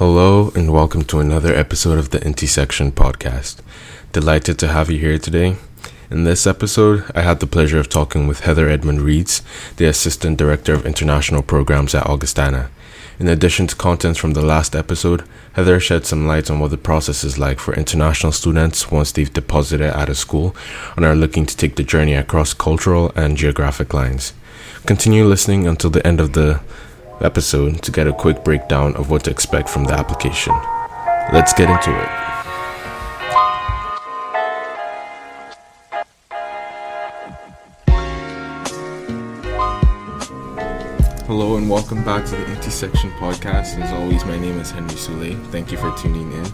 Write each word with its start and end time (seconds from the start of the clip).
Hello, 0.00 0.50
and 0.54 0.72
welcome 0.72 1.04
to 1.04 1.20
another 1.20 1.54
episode 1.54 1.98
of 1.98 2.08
the 2.08 2.24
Intersection 2.24 2.90
podcast. 2.90 3.56
Delighted 4.12 4.58
to 4.60 4.68
have 4.68 4.90
you 4.90 4.98
here 4.98 5.18
today. 5.18 5.56
In 6.10 6.24
this 6.24 6.46
episode, 6.46 7.04
I 7.14 7.20
had 7.20 7.40
the 7.40 7.46
pleasure 7.46 7.78
of 7.78 7.90
talking 7.90 8.26
with 8.26 8.40
Heather 8.40 8.66
Edmunds 8.66 9.02
Reed, 9.02 9.30
the 9.76 9.84
Assistant 9.84 10.38
Director 10.38 10.72
of 10.72 10.86
International 10.86 11.42
Programs 11.42 11.94
at 11.94 12.06
Augustana. 12.06 12.70
In 13.18 13.28
addition 13.28 13.66
to 13.66 13.76
contents 13.76 14.18
from 14.18 14.32
the 14.32 14.40
last 14.40 14.74
episode, 14.74 15.22
Heather 15.52 15.78
shed 15.78 16.06
some 16.06 16.26
light 16.26 16.50
on 16.50 16.60
what 16.60 16.70
the 16.70 16.78
process 16.78 17.22
is 17.22 17.36
like 17.36 17.58
for 17.58 17.74
international 17.74 18.32
students 18.32 18.90
once 18.90 19.12
they've 19.12 19.30
deposited 19.30 19.94
at 19.94 20.08
a 20.08 20.14
school 20.14 20.56
and 20.96 21.04
are 21.04 21.14
looking 21.14 21.44
to 21.44 21.54
take 21.54 21.76
the 21.76 21.84
journey 21.84 22.14
across 22.14 22.54
cultural 22.54 23.12
and 23.16 23.36
geographic 23.36 23.92
lines. 23.92 24.32
Continue 24.86 25.26
listening 25.26 25.66
until 25.66 25.90
the 25.90 26.06
end 26.06 26.20
of 26.20 26.32
the 26.32 26.62
episode 27.22 27.82
to 27.82 27.92
get 27.92 28.06
a 28.06 28.12
quick 28.12 28.42
breakdown 28.44 28.94
of 28.96 29.10
what 29.10 29.24
to 29.24 29.30
expect 29.30 29.68
from 29.68 29.84
the 29.84 29.92
application. 29.92 30.54
Let's 31.32 31.52
get 31.52 31.70
into 31.70 31.90
it. 31.90 32.08
Hello 41.26 41.56
and 41.56 41.70
welcome 41.70 42.04
back 42.04 42.24
to 42.24 42.32
the 42.32 42.52
Intersection 42.52 43.10
podcast. 43.12 43.78
As 43.78 43.92
always, 43.92 44.24
my 44.24 44.36
name 44.36 44.58
is 44.58 44.70
Henry 44.72 44.96
Sule. 44.96 45.40
Thank 45.52 45.70
you 45.70 45.78
for 45.78 45.96
tuning 45.96 46.32
in. 46.32 46.46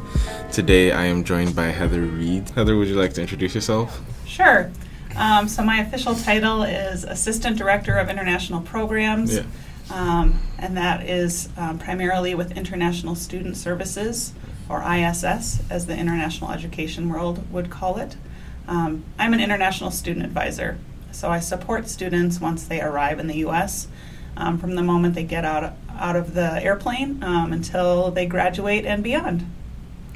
Today 0.53 0.93
I 0.93 1.07
am 1.07 1.25
joined 1.25 1.57
by 1.57 1.67
Heather 1.67 2.03
Reed. 2.03 2.51
Heather, 2.51 2.77
would 2.77 2.89
you 2.89 2.97
like 2.97 3.15
to 3.15 3.23
introduce 3.23 3.55
yourself? 3.55 4.01
Sure. 4.27 4.71
Um, 5.17 5.49
so 5.49 5.65
my 5.65 5.79
official 5.79 6.15
title 6.15 6.63
is 6.63 7.05
Assistant 7.05 7.57
Director 7.57 7.97
of 7.97 8.11
International 8.11 8.61
Programs. 8.61 9.37
Yeah. 9.37 9.45
Um, 9.91 10.41
and 10.59 10.77
that 10.77 11.09
is 11.09 11.49
um, 11.57 11.79
primarily 11.79 12.35
with 12.35 12.57
International 12.57 13.15
Student 13.15 13.57
Services, 13.57 14.33
or 14.69 14.83
ISS, 14.83 15.61
as 15.71 15.87
the 15.87 15.97
international 15.97 16.51
education 16.51 17.09
world 17.09 17.51
would 17.53 17.71
call 17.71 17.99
it. 17.99 18.17
Um, 18.67 19.05
I'm 19.19 19.33
an 19.33 19.41
international 19.41 19.91
student 19.91 20.25
advisor, 20.25 20.79
so 21.13 21.31
I 21.31 21.39
support 21.39 21.89
students 21.89 22.41
once 22.41 22.65
they 22.65 22.81
arrive 22.81 23.21
in 23.21 23.29
the 23.29 23.37
U.S. 23.39 23.87
Um, 24.37 24.59
from 24.59 24.75
the 24.75 24.83
moment 24.83 25.15
they 25.15 25.25
get 25.25 25.45
out 25.45 25.75
out 25.99 26.17
of 26.17 26.35
the 26.35 26.63
airplane 26.63 27.23
um, 27.23 27.53
until 27.53 28.11
they 28.11 28.27
graduate 28.27 28.85
and 28.85 29.03
beyond. 29.03 29.51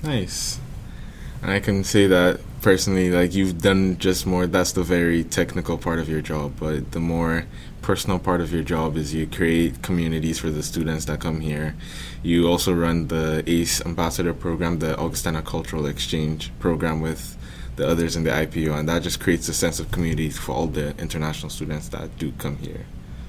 Nice. 0.03 0.61
I 1.43 1.59
can 1.59 1.85
see 1.85 2.07
that 2.07 2.41
personally, 2.63 3.11
like 3.11 3.35
you've 3.35 3.61
done 3.61 3.99
just 3.99 4.27
more, 4.27 4.47
that's 4.47 4.73
the 4.73 4.83
very 4.83 5.25
technical 5.25 5.79
part 5.79 5.99
of 5.99 6.09
your 6.09 6.21
job, 6.21 6.55
but 6.59 6.93
the 6.93 7.01
more 7.01 7.45
personal 7.83 8.19
part 8.19 8.41
of 8.41 8.53
your 8.53 8.63
job 8.63 8.97
is 8.97 9.15
you 9.15 9.27
create 9.27 9.83
communities 9.83 10.39
for 10.39 10.51
the 10.51 10.63
students 10.63 11.07
that 11.07 11.21
come 11.21 11.41
here. 11.41 11.75
You 12.23 12.49
also 12.49 12.73
run 12.73 13.09
the 13.09 13.43
ACE 13.47 13.85
Ambassador 13.87 14.35
program, 14.35 14.79
the 14.79 14.99
Augustana 14.99 15.43
Cultural 15.43 15.87
Exchange 15.87 16.51
program 16.59 17.01
with 17.01 17.37
the 17.77 17.89
others 17.89 18.17
in 18.17 18.25
the 18.25 18.31
IPO, 18.31 18.79
and 18.79 18.89
that 18.89 19.03
just 19.03 19.21
creates 19.21 19.49
a 19.49 19.55
sense 19.55 19.81
of 19.81 19.91
community 19.91 20.29
for 20.29 20.53
all 20.53 20.67
the 20.67 20.97
international 20.99 21.49
students 21.49 21.89
that 21.89 22.17
do 22.19 22.33
come 22.33 22.59
here. 22.59 22.85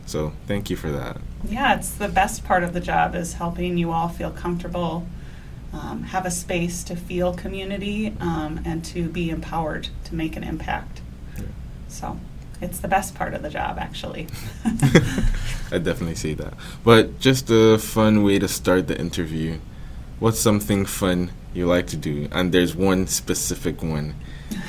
So 0.06 0.34
thank 0.46 0.70
you 0.70 0.76
for 0.76 0.92
that. 0.92 1.18
Yeah, 1.48 1.76
it's 1.76 1.92
the 1.92 2.10
best 2.10 2.44
part 2.44 2.64
of 2.64 2.74
the 2.74 2.82
job 2.82 3.16
is 3.16 3.34
helping 3.34 3.78
you 3.78 3.92
all 3.92 4.10
feel 4.10 4.32
comfortable, 4.32 5.08
um, 5.74 6.04
have 6.04 6.26
a 6.26 6.32
space 6.32 6.84
to 6.86 6.96
feel 6.96 7.34
community, 7.34 8.14
um, 8.20 8.62
and 8.66 8.84
to 8.86 9.08
be 9.10 9.30
empowered 9.30 9.90
to 10.06 10.16
make 10.16 10.36
an 10.36 10.44
impact. 10.44 11.02
Yeah. 11.38 11.44
So 11.88 12.20
it's 12.62 12.80
the 12.80 12.88
best 12.88 13.16
part 13.16 13.34
of 13.34 13.42
the 13.42 13.50
job, 13.50 13.78
actually. 13.80 14.28
I 15.72 15.78
definitely 15.78 16.16
see 16.16 16.34
that. 16.36 16.54
But 16.84 17.20
just 17.20 17.50
a 17.50 17.78
fun 17.78 18.24
way 18.24 18.40
to 18.40 18.48
start 18.48 18.88
the 18.88 19.00
interview. 19.00 19.60
What's 20.20 20.40
something 20.40 20.86
fun 20.86 21.32
you 21.54 21.66
like 21.66 21.88
to 21.88 21.98
do? 21.98 22.28
And 22.32 22.52
there's 22.52 22.76
one 22.76 23.08
specific 23.08 23.82
one 23.82 24.16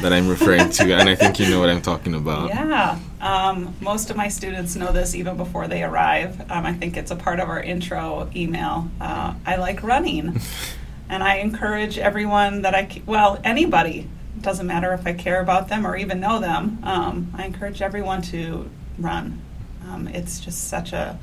that 0.01 0.13
I'm 0.13 0.29
referring 0.29 0.71
to, 0.71 0.95
and 0.95 1.09
I 1.09 1.15
think 1.15 1.39
you 1.39 1.49
know 1.51 1.61
what 1.61 1.69
I'm 1.69 1.83
talking 1.83 2.15
about. 2.15 2.51
Yeah, 2.63 2.99
um, 3.21 3.75
most 3.81 4.11
of 4.11 4.17
my 4.17 4.29
students 4.29 4.77
know 4.77 4.93
this 4.93 5.15
even 5.15 5.37
before 5.37 5.69
they 5.69 5.83
arrive. 5.83 6.41
Um, 6.51 6.65
I 6.65 6.73
think 6.73 6.97
it's 6.97 7.11
a 7.11 7.17
part 7.17 7.41
of 7.41 7.49
our 7.49 7.63
intro 7.63 8.31
email. 8.35 8.89
Uh, 9.01 9.35
I 9.45 9.57
like 9.57 9.83
running, 9.83 10.41
and 11.13 11.23
I 11.23 11.37
encourage 11.37 11.99
everyone 11.99 12.63
that 12.63 12.75
I, 12.75 13.03
well, 13.05 13.39
anybody, 13.45 14.09
doesn't 14.41 14.67
matter 14.67 14.95
if 14.95 15.07
I 15.07 15.13
care 15.13 15.43
about 15.43 15.69
them 15.69 15.87
or 15.87 15.95
even 15.95 16.21
know 16.21 16.41
them, 16.41 16.79
um, 16.83 17.31
I 17.37 17.45
encourage 17.45 17.83
everyone 17.83 18.23
to 18.23 18.71
run. 18.99 19.39
Um, 19.87 20.09
it's 20.09 20.41
just 20.41 20.69
such 20.69 20.95
a 20.95 21.19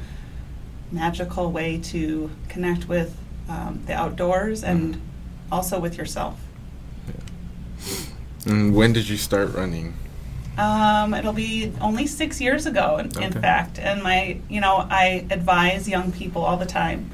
magical 0.92 1.52
way 1.52 1.80
to 1.86 2.30
connect 2.50 2.88
with 2.88 3.18
um, 3.50 3.82
the 3.88 3.94
outdoors 3.94 4.64
and 4.64 4.94
Mhm. 4.94 5.00
also 5.52 5.80
with 5.80 5.98
yourself. 5.98 6.40
And 8.46 8.76
when 8.76 8.94
did 8.94 9.10
you 9.10 9.18
start 9.18 9.56
running? 9.56 9.96
Um, 10.56 11.16
it'll 11.16 11.34
be 11.34 11.74
only 11.82 12.06
six 12.06 12.40
years 12.40 12.68
ago, 12.68 12.98
in, 12.98 13.24
in 13.24 13.32
fact. 13.32 13.80
And 13.80 14.04
my, 14.04 14.38
you 14.50 14.62
know, 14.62 14.86
I 14.88 15.26
advise 15.32 15.90
young 15.90 16.12
people 16.12 16.44
all 16.44 16.58
the 16.58 16.66
time. 16.68 17.10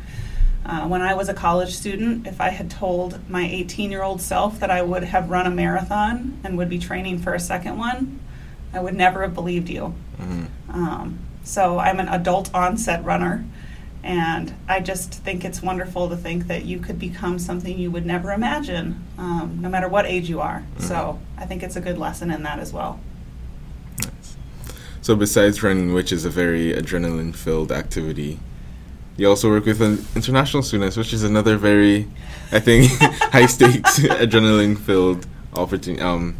Uh, 0.65 0.87
when 0.87 1.01
I 1.01 1.13
was 1.13 1.29
a 1.29 1.33
college 1.33 1.75
student, 1.75 2.25
if 2.25 2.41
I 2.41 2.49
had 2.49 2.71
told 2.71 3.29
my 3.29 3.47
18 3.47 3.91
year 3.91 4.01
old 4.01 4.19
self 4.19 4.59
that 4.59 4.71
I 4.71 4.81
would 4.81 5.03
have 5.03 5.29
run 5.29 5.45
a 5.45 5.51
marathon 5.51 6.39
and 6.43 6.57
would 6.57 6.69
be 6.69 6.79
training 6.79 7.19
for 7.19 7.35
a 7.35 7.39
second 7.39 7.77
one, 7.77 8.19
I 8.73 8.79
would 8.79 8.95
never 8.95 9.21
have 9.21 9.35
believed 9.35 9.69
you. 9.69 9.93
Mhm. 10.19 10.47
Um, 10.73 11.19
so 11.43 11.77
I'm 11.77 11.99
an 11.99 12.07
adult 12.07 12.49
onset 12.53 13.05
runner, 13.05 13.45
and 14.03 14.53
I 14.67 14.79
just 14.79 15.13
think 15.13 15.45
it's 15.45 15.61
wonderful 15.61 16.09
to 16.09 16.17
think 16.17 16.47
that 16.47 16.65
you 16.65 16.79
could 16.79 16.97
become 16.97 17.37
something 17.37 17.77
you 17.77 17.91
would 17.91 18.05
never 18.05 18.31
imagine, 18.31 19.01
um, 19.19 19.59
no 19.61 19.69
matter 19.69 19.87
what 19.87 20.07
age 20.07 20.29
you 20.29 20.41
are. 20.41 20.63
So 20.79 21.19
I 21.37 21.45
think 21.45 21.61
it's 21.61 21.75
a 21.75 21.81
good 21.81 21.99
lesson 21.99 22.31
in 22.31 22.41
that 22.41 22.57
as 22.57 22.73
well. 22.73 22.99
Nice. 23.99 24.35
So 25.01 25.15
besides 25.15 25.61
running, 25.61 25.93
which 25.93 26.11
is 26.11 26.25
a 26.25 26.29
very 26.31 26.73
adrenaline-filled 26.73 27.71
activity, 27.71 28.39
you 29.17 29.29
also 29.29 29.49
work 29.49 29.65
with 29.65 29.81
uh, 29.81 29.95
international 30.15 30.63
students, 30.63 30.97
which 30.97 31.13
is 31.13 31.23
another 31.23 31.57
very, 31.57 32.07
I 32.51 32.59
think, 32.59 32.91
high-stakes 33.31 33.99
adrenaline-filled 34.23 35.25
opportunity 35.53 36.01
um, 36.01 36.37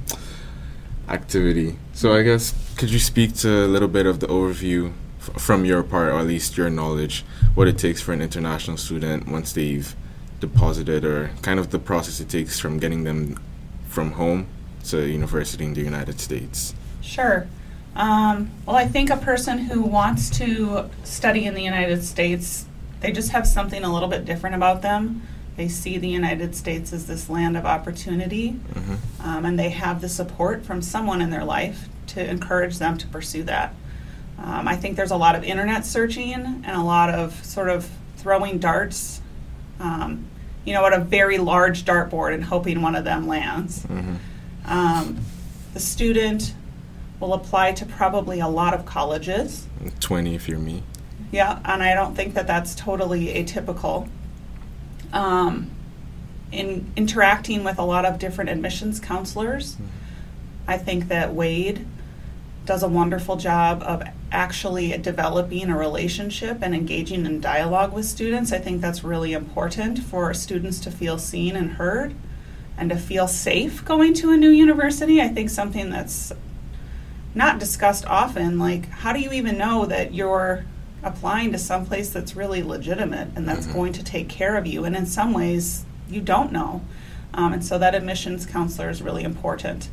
activity. 1.08 1.78
So 1.94 2.14
I 2.14 2.24
guess 2.24 2.54
could 2.78 2.90
you 2.90 3.00
speak 3.00 3.36
to 3.36 3.66
a 3.66 3.68
little 3.68 3.88
bit 3.88 4.06
of 4.06 4.20
the 4.20 4.28
overview 4.28 4.94
f- 5.20 5.42
from 5.42 5.64
your 5.66 5.84
part, 5.84 6.10
or 6.10 6.20
at 6.20 6.28
least 6.28 6.58
your 6.58 6.70
knowledge, 6.70 7.24
what 7.54 7.68
it 7.68 7.78
takes 7.78 8.02
for 8.02 8.12
an 8.12 8.22
international 8.22 8.78
student 8.78 9.28
once 9.28 9.54
they've 9.54 9.96
deposited, 10.40 11.06
or 11.06 11.32
kind 11.42 11.60
of 11.60 11.72
the 11.72 11.80
process 11.80 12.20
it 12.20 12.30
takes 12.30 12.60
from 12.60 12.78
getting 12.80 13.04
them 13.04 13.40
from 13.88 14.12
home 14.12 14.48
to 14.84 15.08
university 15.08 15.64
in 15.64 15.74
the 15.74 15.82
United 15.82 16.20
States. 16.20 16.76
Sure. 17.02 17.48
Um, 17.96 18.52
well, 18.66 18.76
I 18.76 18.88
think 18.88 19.10
a 19.10 19.18
person 19.18 19.58
who 19.58 19.82
wants 19.82 20.30
to 20.38 20.90
study 21.04 21.46
in 21.46 21.54
the 21.54 21.62
United 21.64 22.04
States, 22.04 22.66
they 23.00 23.12
just 23.12 23.32
have 23.32 23.48
something 23.48 23.84
a 23.84 23.94
little 23.94 24.10
bit 24.10 24.26
different 24.26 24.56
about 24.56 24.82
them. 24.82 25.22
They 25.56 25.70
see 25.70 25.98
the 25.98 26.10
United 26.10 26.56
States 26.56 26.92
as 26.92 27.06
this 27.08 27.30
land 27.30 27.56
of 27.56 27.66
opportunity, 27.66 28.60
Mhm. 28.74 28.98
um, 29.26 29.46
and 29.46 29.58
they 29.58 29.70
have 29.70 30.02
the 30.02 30.10
support 30.10 30.66
from 30.66 30.82
someone 30.82 31.22
in 31.22 31.30
their 31.30 31.46
life 31.46 31.88
to 32.08 32.30
encourage 32.30 32.78
them 32.78 32.98
to 32.98 33.08
pursue 33.08 33.44
that. 33.44 33.74
Um, 34.44 34.68
I 34.68 34.76
think 34.76 34.98
there's 34.98 35.12
a 35.12 35.16
lot 35.18 35.36
of 35.36 35.46
internet 35.46 35.86
searching 35.86 36.34
and 36.34 36.76
a 36.76 36.82
lot 36.84 37.10
of 37.10 37.44
sort 37.46 37.70
of 37.70 37.90
throwing 38.18 38.58
darts, 38.58 39.22
um, 39.80 40.26
you 40.66 40.74
know, 40.74 40.86
at 40.86 40.92
a 40.92 41.00
very 41.00 41.38
large 41.38 41.86
dartboard 41.86 42.34
and 42.34 42.44
hoping 42.44 42.82
one 42.82 42.96
of 42.96 43.06
them 43.06 43.26
lands. 43.26 43.86
Mhm. 43.90 44.18
Um, 44.66 45.18
the 45.74 45.80
student 45.80 46.54
will 47.26 47.34
apply 47.34 47.72
to 47.72 47.86
probably 47.86 48.40
a 48.40 48.48
lot 48.48 48.74
of 48.74 48.86
colleges. 48.86 49.68
20 50.00 50.36
if 50.36 50.48
you're 50.48 50.60
me. 50.60 50.84
Yeah, 51.32 51.60
and 51.66 51.82
I 51.82 51.94
don't 51.94 52.16
think 52.16 52.36
that 52.36 52.46
that's 52.46 52.76
totally 52.76 53.28
atypical. 53.28 54.08
Um, 55.12 55.72
in 56.52 56.92
interacting 56.96 57.64
with 57.64 57.80
a 57.80 57.84
lot 57.84 58.06
of 58.06 58.20
different 58.20 58.52
admissions 58.52 59.00
counselors, 59.00 59.78
I 60.68 60.78
think 60.78 61.08
that 61.08 61.34
Wade 61.34 61.86
does 62.66 62.84
a 62.84 62.88
wonderful 62.88 63.38
job 63.38 63.82
of 63.84 64.04
actually 64.32 64.96
developing 64.98 65.70
a 65.70 65.78
relationship 65.78 66.60
and 66.62 66.76
engaging 66.76 67.26
in 67.26 67.40
dialogue 67.40 67.94
with 67.94 68.06
students. 68.06 68.52
I 68.52 68.60
think 68.60 68.82
that's 68.82 69.04
really 69.04 69.34
important 69.34 70.00
for 70.00 70.34
students 70.34 70.80
to 70.82 70.92
feel 70.92 71.18
seen 71.18 71.56
and 71.56 71.72
heard 71.72 72.16
and 72.78 72.90
to 72.90 72.98
feel 72.98 73.28
safe 73.28 73.84
going 73.86 74.14
to 74.16 74.32
a 74.32 74.38
new 74.38 74.50
university. 74.50 75.22
I 75.22 75.30
think 75.30 75.50
something 75.50 75.90
that's 75.90 76.32
not 77.36 77.60
discussed 77.60 78.06
often 78.08 78.58
like 78.58 78.90
how 78.90 79.12
do 79.14 79.20
you 79.20 79.32
even 79.34 79.58
know 79.58 79.86
that 79.86 80.14
you're 80.14 80.66
applying 81.04 81.52
to 81.52 81.58
some 81.60 81.86
place 81.86 82.10
that's 82.10 82.36
really 82.36 82.64
legitimate 82.64 83.28
and 83.36 83.48
that's 83.48 83.68
Mhm. 83.68 83.74
going 83.74 83.94
to 83.94 84.04
take 84.04 84.28
care 84.30 84.56
of 84.56 84.66
you? 84.66 84.86
And 84.86 84.96
in 84.96 85.06
some 85.06 85.34
ways 85.34 85.84
you 86.10 86.22
don't 86.22 86.52
know. 86.52 86.82
Um, 87.34 87.52
and 87.54 87.64
so 87.66 87.78
that 87.78 87.94
admissions 87.94 88.46
counselor 88.46 88.90
is 88.90 89.02
really 89.02 89.24
important. 89.24 89.90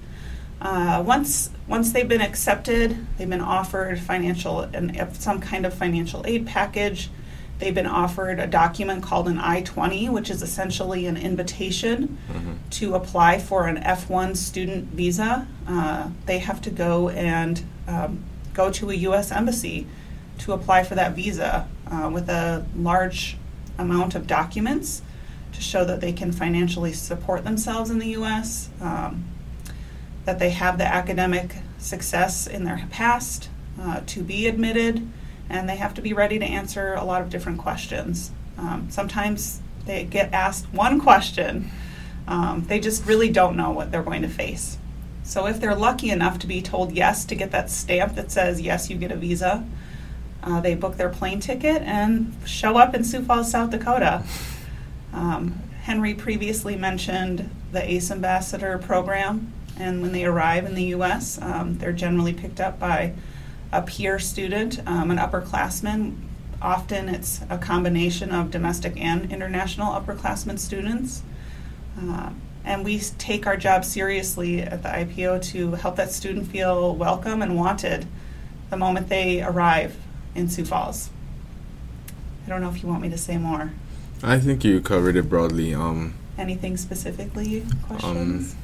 Uh, 0.60 1.02
once 1.04 1.50
once 1.66 1.90
they've 1.90 2.08
been 2.08 2.20
accepted 2.20 3.04
they've 3.18 3.28
been 3.28 3.40
offered 3.40 3.98
financial 3.98 4.60
and 4.60 4.96
some 5.18 5.40
kind 5.40 5.66
of 5.66 5.74
financial 5.74 6.22
aid 6.24 6.46
package 6.46 7.10
they've 7.62 7.72
been 7.74 7.86
offered 7.86 8.40
a 8.40 8.46
document 8.48 9.04
called 9.04 9.28
an 9.28 9.38
I 9.38 9.60
20, 9.62 10.08
which 10.08 10.30
is 10.30 10.42
essentially 10.42 11.06
an 11.06 11.16
invitation 11.16 12.18
Mhm. 12.28 12.54
to 12.70 12.94
apply 12.96 13.38
for 13.38 13.68
an 13.68 13.76
F1 13.76 14.34
student 14.36 14.88
visa. 14.92 15.46
Uh, 15.68 16.08
they 16.26 16.40
have 16.40 16.60
to 16.62 16.70
go 16.70 17.08
and 17.10 17.62
um, 17.86 18.18
go 18.52 18.70
to 18.72 18.90
a 18.90 18.94
U.S. 18.94 19.30
embassy 19.30 19.86
to 20.38 20.52
apply 20.52 20.82
for 20.82 20.96
that 20.96 21.14
visa 21.14 21.68
uh, 21.88 22.10
with 22.12 22.28
a 22.28 22.64
large 22.76 23.36
amount 23.78 24.16
of 24.16 24.26
documents 24.26 25.02
to 25.52 25.60
show 25.60 25.84
that 25.84 26.00
they 26.00 26.12
can 26.12 26.32
financially 26.32 26.92
support 26.92 27.44
themselves 27.44 27.90
in 27.90 27.98
the 28.00 28.08
U.S., 28.08 28.70
um, 28.80 29.24
that 30.24 30.38
they 30.40 30.50
have 30.50 30.78
the 30.78 30.86
academic 30.86 31.56
success 31.78 32.46
in 32.46 32.64
their 32.64 32.86
past 32.90 33.48
uh, 33.80 34.00
to 34.06 34.22
be 34.22 34.46
admitted, 34.48 35.08
and 35.52 35.68
they 35.68 35.76
have 35.76 35.94
to 35.94 36.02
be 36.02 36.14
ready 36.14 36.38
to 36.38 36.44
answer 36.44 36.94
a 36.94 37.04
lot 37.04 37.20
of 37.20 37.28
different 37.30 37.58
questions. 37.58 38.32
Um, 38.56 38.88
sometimes 38.90 39.60
they 39.84 40.04
get 40.04 40.32
asked 40.32 40.66
one 40.72 40.98
question, 40.98 41.70
um, 42.26 42.64
they 42.66 42.80
just 42.80 43.04
really 43.04 43.28
don't 43.28 43.56
know 43.56 43.70
what 43.70 43.92
they're 43.92 44.02
going 44.02 44.22
to 44.22 44.28
face. 44.28 44.78
So 45.24 45.46
if 45.46 45.60
they're 45.60 45.74
lucky 45.74 46.10
enough 46.10 46.38
to 46.40 46.46
be 46.46 46.62
told 46.62 46.92
yes 46.92 47.24
to 47.26 47.34
get 47.34 47.50
that 47.50 47.70
stamp 47.70 48.14
that 48.14 48.32
says 48.32 48.60
yes, 48.60 48.90
you 48.90 48.96
get 48.96 49.12
a 49.12 49.16
visa, 49.16 49.64
uh, 50.42 50.60
they 50.60 50.74
book 50.74 50.96
their 50.96 51.10
plane 51.10 51.38
ticket 51.38 51.82
and 51.82 52.34
show 52.46 52.76
up 52.76 52.94
in 52.94 53.04
Sioux 53.04 53.22
Falls, 53.22 53.50
South 53.50 53.70
Dakota. 53.70 54.24
Um, 55.12 55.60
Henry 55.82 56.14
previously 56.14 56.76
mentioned 56.76 57.50
the 57.72 57.88
ACE 57.88 58.10
Ambassador 58.10 58.78
program, 58.78 59.52
and 59.78 60.00
when 60.00 60.12
they 60.12 60.24
arrive 60.24 60.64
in 60.64 60.74
the 60.74 60.84
U.S., 60.84 61.40
um, 61.42 61.78
they're 61.78 61.92
generally 61.92 62.32
picked 62.32 62.60
up 62.60 62.78
by 62.78 63.14
a 63.72 63.82
peer 63.82 64.18
student, 64.18 64.80
um, 64.86 65.10
an 65.10 65.16
upperclassman. 65.18 66.16
Often 66.60 67.08
it's 67.08 67.40
a 67.50 67.58
combination 67.58 68.30
of 68.30 68.50
domestic 68.50 69.00
and 69.00 69.32
international 69.32 69.92
upperclassmen 69.92 70.58
students. 70.58 71.22
Uh, 72.00 72.30
and 72.64 72.84
we 72.84 73.00
take 73.00 73.46
our 73.46 73.56
job 73.56 73.84
seriously 73.84 74.60
at 74.62 74.82
the 74.82 74.88
IPO 74.88 75.42
to 75.50 75.72
help 75.72 75.96
that 75.96 76.12
student 76.12 76.46
feel 76.46 76.94
welcome 76.94 77.42
and 77.42 77.56
wanted 77.56 78.06
the 78.70 78.76
moment 78.76 79.08
they 79.08 79.42
arrive 79.42 79.96
in 80.34 80.48
Sioux 80.48 80.64
Falls. 80.64 81.10
I 82.46 82.48
don't 82.48 82.60
know 82.60 82.70
if 82.70 82.82
you 82.82 82.88
want 82.88 83.02
me 83.02 83.10
to 83.10 83.18
say 83.18 83.38
more. 83.38 83.72
I 84.22 84.38
think 84.38 84.64
you 84.64 84.80
covered 84.80 85.16
it 85.16 85.28
broadly. 85.28 85.74
Um, 85.74 86.14
Anything 86.38 86.76
specifically? 86.76 87.64
Questions? 87.86 88.54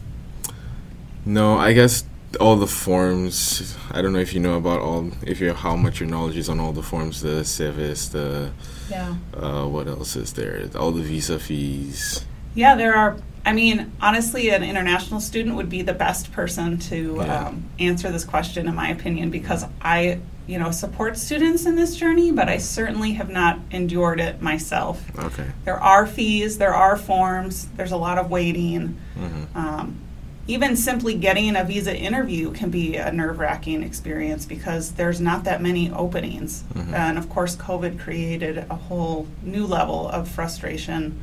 no, 1.27 1.59
I 1.59 1.73
guess 1.73 2.05
all 2.41 2.57
the 2.57 2.67
forms. 2.67 3.77
I 3.91 4.03
don't 4.03 4.13
know 4.13 4.19
if 4.19 4.35
you 4.35 4.41
know 4.41 4.57
about 4.57 4.81
all. 4.81 5.11
If 5.27 5.41
you 5.41 5.53
how 5.55 5.77
much 5.77 6.01
your 6.01 6.09
knowledge 6.09 6.37
is 6.37 6.49
on 6.49 6.61
all 6.61 6.73
the 6.73 6.83
forms, 6.83 7.23
the 7.23 7.43
SEVIS, 7.45 8.13
the 8.13 8.51
yeah. 8.91 9.15
uh, 9.35 9.67
what 9.67 9.87
else 9.89 10.17
is 10.17 10.33
there? 10.35 10.69
All 10.77 10.91
the 10.93 11.03
visa 11.03 11.39
fees. 11.39 12.25
Yeah, 12.55 12.75
there 12.75 12.95
are. 12.95 13.17
I 13.47 13.53
mean, 13.55 13.93
honestly, 14.03 14.51
an 14.51 14.63
international 14.63 15.21
student 15.21 15.57
would 15.57 15.71
be 15.71 15.81
the 15.81 15.95
best 15.95 16.33
person 16.33 16.79
to 16.91 17.15
Yeah. 17.19 17.47
um, 17.49 17.65
answer 17.79 18.11
this 18.11 18.25
question, 18.25 18.69
in 18.69 18.75
my 18.75 18.89
opinion, 18.91 19.31
because 19.31 19.65
I, 19.81 20.19
you 20.47 20.59
know, 20.59 20.71
support 20.71 21.17
students 21.17 21.65
in 21.65 21.75
this 21.77 21.97
journey, 21.97 22.31
but 22.31 22.51
I 22.51 22.59
certainly 22.59 23.13
have 23.13 23.31
not 23.31 23.59
endured 23.71 24.21
it 24.21 24.43
myself. 24.43 25.03
Okay. 25.19 25.47
There 25.65 25.81
are 25.81 26.07
fees, 26.07 26.59
there 26.59 26.75
are 26.75 26.97
forms, 26.97 27.69
there's 27.77 27.93
a 27.93 27.97
lot 27.97 28.19
of 28.19 28.29
waiting. 28.31 28.99
hmm 29.15 29.45
Um, 29.55 30.01
even 30.49 30.75
simply 30.77 31.15
getting 31.15 31.55
a 31.55 31.63
visa 31.63 31.95
interview 31.95 32.51
can 32.53 32.71
be 32.71 32.97
a 32.97 33.13
nerve 33.13 33.39
wracking 33.39 33.83
experience 33.83 34.47
because 34.47 34.93
there's 34.93 35.21
not 35.21 35.45
that 35.45 35.61
many 35.61 35.91
openings. 35.93 36.65
Mhm. 36.75 36.93
And 36.95 37.19
of 37.19 37.29
course, 37.29 37.55
COVID 37.55 37.99
created 37.99 38.65
a 38.71 38.75
whole 38.75 39.27
new 39.43 39.67
level 39.67 40.09
of 40.09 40.27
frustration, 40.27 41.21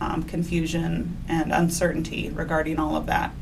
um, 0.00 0.22
confusion, 0.22 1.16
and 1.28 1.52
uncertainty 1.52 2.30
regarding 2.32 2.78
all 2.78 2.94
of 2.96 3.06
that. 3.06 3.32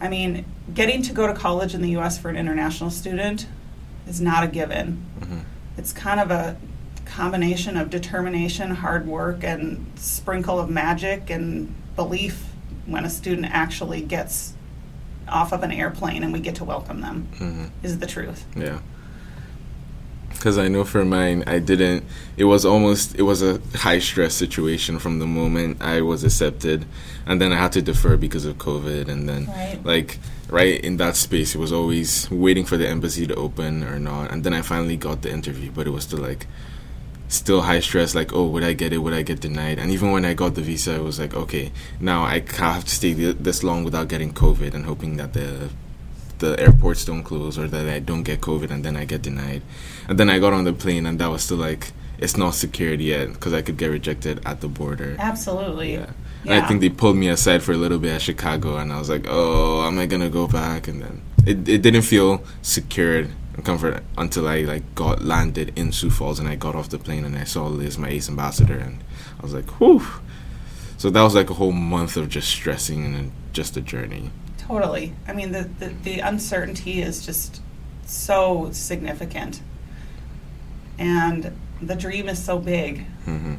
I 0.00 0.08
mean, 0.08 0.44
getting 0.74 1.00
to 1.02 1.12
go 1.12 1.28
to 1.28 1.32
college 1.32 1.72
in 1.72 1.80
the 1.80 1.90
US 1.90 2.18
for 2.18 2.28
an 2.28 2.36
international 2.36 2.90
student 2.90 3.46
is 4.08 4.20
not 4.20 4.42
a 4.42 4.48
given. 4.48 4.98
hmm 5.22 5.38
It's 5.76 5.92
kind 5.92 6.18
of 6.18 6.32
a 6.32 6.56
combination 7.04 7.76
of 7.76 7.88
determination, 7.88 8.72
hard 8.72 9.06
work, 9.06 9.44
and 9.44 9.86
sprinkle 9.94 10.58
of 10.58 10.68
magic 10.68 11.30
and 11.30 11.72
belief 11.94 12.46
when 12.88 13.04
a 13.04 13.10
student 13.10 13.46
actually 13.52 14.00
gets 14.00 14.54
off 15.28 15.52
of 15.52 15.62
an 15.62 15.70
airplane 15.70 16.22
and 16.24 16.32
we 16.32 16.40
get 16.40 16.54
to 16.56 16.64
welcome 16.64 17.00
them, 17.02 17.28
hmm 17.38 17.66
is 17.82 17.98
the 17.98 18.06
truth. 18.06 18.44
Yeah. 18.56 18.78
Because 20.30 20.56
I 20.56 20.68
know 20.68 20.84
for 20.84 21.04
mine, 21.04 21.42
I 21.48 21.58
didn't. 21.58 22.04
It 22.36 22.44
was 22.44 22.64
almost. 22.64 23.14
It 23.16 23.22
was 23.22 23.42
a 23.42 23.60
high 23.74 23.98
stress 23.98 24.34
situation 24.34 24.98
from 25.00 25.18
the 25.18 25.26
moment 25.26 25.82
I 25.82 26.00
was 26.00 26.22
accepted, 26.22 26.84
and 27.26 27.40
then 27.40 27.52
I 27.52 27.56
had 27.56 27.72
to 27.72 27.82
defer 27.82 28.16
because 28.16 28.44
of 28.44 28.56
COVID, 28.58 29.08
and 29.08 29.28
then 29.28 29.46
Right. 29.46 29.80
like 29.84 30.18
right 30.48 30.80
in 30.80 30.96
that 30.98 31.16
space, 31.16 31.54
it 31.56 31.58
was 31.58 31.72
always 31.72 32.30
waiting 32.30 32.64
for 32.64 32.76
the 32.76 32.88
embassy 32.88 33.26
to 33.26 33.34
open 33.34 33.82
or 33.82 33.98
not, 33.98 34.30
and 34.30 34.44
then 34.44 34.54
I 34.54 34.62
finally 34.62 34.96
got 34.96 35.22
the 35.22 35.30
interview, 35.32 35.70
but 35.74 35.86
it 35.86 35.90
was 35.90 36.04
still 36.04 36.20
like. 36.20 36.46
Still 37.28 37.62
high 37.62 37.80
stress, 37.80 38.14
like, 38.14 38.32
oh, 38.32 38.46
would 38.46 38.64
I 38.64 38.72
get 38.72 38.92
it? 38.92 38.98
Would 38.98 39.12
I 39.12 39.22
get 39.22 39.40
denied? 39.40 39.78
And 39.78 39.90
even 39.90 40.12
when 40.12 40.24
I 40.24 40.34
got 40.34 40.54
the 40.54 40.62
visa, 40.62 40.94
it 40.94 41.02
was 41.02 41.20
like, 41.20 41.34
okay, 41.34 41.70
now 42.00 42.24
I 42.24 42.42
have 42.56 42.84
to 42.84 42.90
stay 42.90 43.14
th- 43.14 43.36
this 43.38 43.62
long 43.62 43.84
without 43.84 44.08
getting 44.08 44.32
COVID 44.32 44.72
and 44.74 44.86
hoping 44.86 45.16
that 45.18 45.34
the 45.34 45.70
the 46.38 46.58
airports 46.60 47.04
don't 47.04 47.22
close 47.22 47.58
or 47.58 47.66
that 47.68 47.88
I 47.88 47.98
don't 47.98 48.22
get 48.22 48.40
COVID 48.40 48.70
and 48.70 48.84
then 48.84 48.96
I 48.96 49.04
get 49.04 49.22
denied. 49.22 49.62
And 50.08 50.18
then 50.18 50.30
I 50.30 50.38
got 50.38 50.52
on 50.52 50.64
the 50.64 50.72
plane 50.72 51.04
and 51.06 51.18
that 51.18 51.28
was 51.28 51.42
still 51.42 51.56
like, 51.56 51.92
it's 52.18 52.36
not 52.36 52.54
secured 52.54 53.00
yet 53.00 53.32
because 53.32 53.52
I 53.52 53.62
could 53.62 53.76
get 53.76 53.88
rejected 53.88 54.40
at 54.46 54.60
the 54.60 54.68
border. 54.68 55.16
Absolutely. 55.18 55.94
Yeah. 55.94 56.10
And 56.44 56.52
I 56.64 56.66
think 56.66 56.80
they 56.80 56.88
pulled 56.88 57.16
me 57.16 57.28
aside 57.28 57.62
for 57.62 57.72
a 57.72 57.76
little 57.76 57.98
bit 57.98 58.12
at 58.12 58.22
Chicago 58.22 58.76
and 58.76 58.92
I 58.92 58.98
was 58.98 59.10
like, 59.10 59.26
oh, 59.28 59.86
am 59.86 59.98
I 59.98 60.06
going 60.06 60.22
to 60.22 60.30
go 60.30 60.46
back? 60.46 60.88
And 60.88 61.02
then 61.02 61.22
it, 61.46 61.68
it 61.68 61.82
didn't 61.82 62.02
feel 62.02 62.44
secured 62.62 63.30
and 63.58 63.66
comfort 63.66 64.02
until 64.16 64.46
I 64.46 64.60
like 64.60 64.94
got 64.94 65.22
landed 65.22 65.72
in 65.76 65.90
Sioux 65.92 66.10
Falls 66.10 66.38
and 66.38 66.48
I 66.48 66.54
got 66.54 66.74
off 66.76 66.88
the 66.88 66.98
plane 66.98 67.24
and 67.24 67.36
I 67.36 67.44
saw 67.44 67.66
Liz, 67.66 67.98
my 67.98 68.08
ace 68.08 68.28
ambassador, 68.28 68.78
and 68.78 69.02
I 69.38 69.42
was 69.42 69.52
like, 69.52 69.68
whew. 69.80 70.02
So 70.96 71.10
that 71.10 71.22
was 71.22 71.34
like 71.34 71.50
a 71.50 71.54
whole 71.54 71.72
month 71.72 72.16
of 72.16 72.28
just 72.28 72.48
stressing 72.48 73.04
and 73.04 73.32
just 73.52 73.76
a 73.76 73.80
journey. 73.80 74.30
Totally. 74.58 75.14
I 75.26 75.32
mean, 75.32 75.52
the, 75.52 75.68
the, 75.78 75.88
the 75.88 76.20
uncertainty 76.20 77.02
is 77.02 77.24
just 77.26 77.60
so 78.06 78.70
significant. 78.72 79.60
And 80.98 81.56
the 81.82 81.94
dream 81.96 82.28
is 82.28 82.42
so 82.42 82.58
big. 82.58 83.06
hmm 83.24 83.54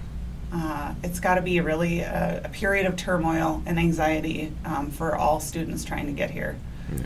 Uh, 0.52 0.96
it's 1.04 1.20
got 1.20 1.36
to 1.36 1.42
be 1.42 1.60
really 1.62 2.00
a, 2.00 2.42
a 2.46 2.50
period 2.50 2.86
of 2.88 2.96
turmoil 2.96 3.62
and 3.66 3.78
anxiety 3.78 4.52
um, 4.66 4.90
for 4.92 5.16
all 5.16 5.40
students 5.40 5.84
trying 5.86 6.06
to 6.08 6.12
get 6.14 6.32
here. 6.32 6.58
Yeah. 6.92 7.04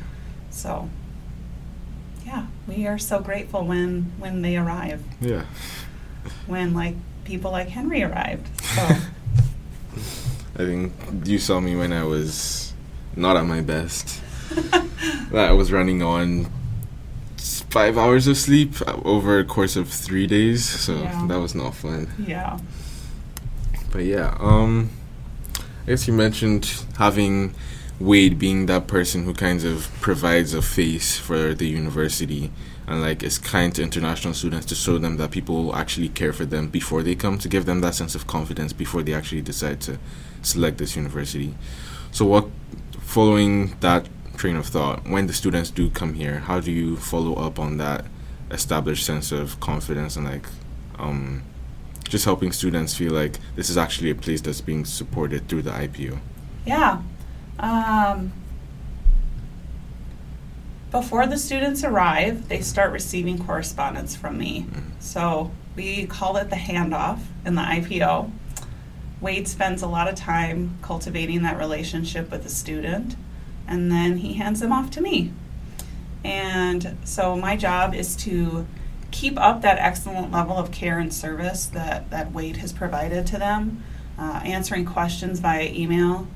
So, 0.49 0.89
yeah, 2.25 2.45
we 2.67 2.87
are 2.87 2.97
so 2.97 3.19
grateful 3.19 3.65
when 3.65 4.11
when 4.19 4.41
they 4.41 4.57
arrive, 4.57 5.01
Yeah. 5.21 5.45
when 6.47 6.73
like 6.73 6.95
people 7.23 7.51
like 7.51 7.69
Henry 7.69 8.03
arrived. 8.03 8.47
So, 8.63 8.81
I 10.55 10.57
think 10.57 10.93
you 11.25 11.39
saw 11.39 11.59
me 11.59 11.75
when 11.75 11.91
I 11.93 12.03
was 12.03 12.73
not 13.15 13.37
at 13.37 13.45
my 13.45 13.61
best. 13.61 14.21
I 15.33 15.51
was 15.51 15.71
running 15.71 16.01
on 16.03 16.47
five 17.37 17.97
hours 17.97 18.27
of 18.27 18.37
sleep 18.37 18.75
over 19.03 19.39
a 19.39 19.43
course 19.43 19.75
of 19.75 19.89
three 19.89 20.27
days, 20.27 20.63
so 20.63 20.93
Yeah. 21.01 21.25
that 21.27 21.39
was 21.39 21.55
not 21.55 21.73
fun. 21.75 22.07
yeah, 22.19 22.59
But 23.91 24.05
yeah, 24.05 24.35
um, 24.39 24.89
I 25.57 25.87
guess 25.87 26.07
you 26.07 26.13
mentioned 26.13 26.71
having 26.97 27.55
Wade 27.99 28.39
being 28.39 28.65
that 28.65 28.87
person 28.87 29.23
who 29.23 29.33
kind 29.33 29.63
of 29.63 29.89
provides 30.01 30.53
a 30.53 30.61
face 30.61 31.17
for 31.17 31.53
the 31.53 31.67
university 31.67 32.51
and 32.87 33.01
like 33.01 33.23
is 33.23 33.37
kind 33.37 33.73
to 33.75 33.83
international 33.83 34.33
students 34.33 34.65
to 34.65 34.75
show 34.75 34.97
them 34.97 35.17
that 35.17 35.31
people 35.31 35.73
actually 35.75 36.09
care 36.09 36.33
for 36.33 36.45
them 36.45 36.67
before 36.67 37.01
they 37.01 37.15
come 37.15 37.37
to 37.37 37.47
give 37.47 37.65
them 37.65 37.81
that 37.81 37.95
sense 37.95 38.15
of 38.15 38.27
confidence 38.27 38.73
before 38.73 39.03
they 39.03 39.13
actually 39.13 39.41
decide 39.41 39.79
to 39.81 39.97
select 40.41 40.77
this 40.77 40.95
university. 40.95 41.55
So 42.11 42.25
what 42.25 42.47
following 42.99 43.75
that 43.79 44.09
train 44.35 44.55
of 44.55 44.65
thought, 44.65 45.07
when 45.07 45.27
the 45.27 45.33
students 45.33 45.69
do 45.69 45.89
come 45.89 46.15
here, 46.15 46.39
how 46.39 46.59
do 46.59 46.71
you 46.71 46.97
follow 46.97 47.35
up 47.35 47.59
on 47.59 47.77
that 47.77 48.05
established 48.51 49.05
sense 49.05 49.31
of 49.31 49.59
confidence 49.59 50.15
and 50.15 50.25
like 50.25 50.45
um 50.99 51.43
just 52.09 52.25
helping 52.25 52.51
students 52.51 52.93
feel 52.93 53.11
like 53.13 53.39
this 53.55 53.69
is 53.69 53.77
actually 53.77 54.11
a 54.11 54.15
place 54.15 54.41
that's 54.41 54.61
being 54.61 54.85
supported 54.85 55.47
through 55.47 55.61
the 55.61 55.71
IPO. 55.71 56.19
yeah. 56.65 57.01
Um, 57.59 58.33
before 60.91 61.25
the 61.25 61.37
students 61.37 61.83
arrive, 61.83 62.49
they 62.49 62.61
start 62.61 62.91
receiving 62.91 63.43
correspondence 63.43 64.15
from 64.15 64.37
me. 64.37 64.67
So 64.99 65.51
we 65.75 66.05
call 66.05 66.37
it 66.37 66.49
the 66.49 66.55
handoff 66.55 67.19
in 67.45 67.55
the 67.55 67.61
IPO. 67.61 68.31
Wade 69.19 69.47
spends 69.47 69.81
a 69.81 69.87
lot 69.87 70.07
of 70.07 70.15
time 70.15 70.77
cultivating 70.81 71.41
that 71.43 71.57
relationship 71.57 72.29
with 72.29 72.43
the 72.43 72.49
student, 72.49 73.15
and 73.67 73.91
then 73.91 74.17
he 74.17 74.33
hands 74.33 74.59
them 74.59 74.71
off 74.71 74.91
to 74.91 75.01
me. 75.01 75.31
And 76.23 76.97
so 77.03 77.35
my 77.35 77.55
job 77.57 77.95
is 77.95 78.15
to 78.17 78.67
keep 79.11 79.39
up 79.39 79.61
that 79.61 79.77
excellent 79.79 80.31
level 80.31 80.57
of 80.57 80.71
care 80.71 80.99
and 80.99 81.13
service 81.13 81.65
that, 81.67 82.09
that 82.09 82.31
Wade 82.31 82.57
has 82.57 82.73
provided 82.73 83.25
to 83.27 83.37
them, 83.37 83.83
uh, 84.17 84.41
answering 84.43 84.85
questions 84.85 85.39
via 85.39 85.71
email. 85.71 86.27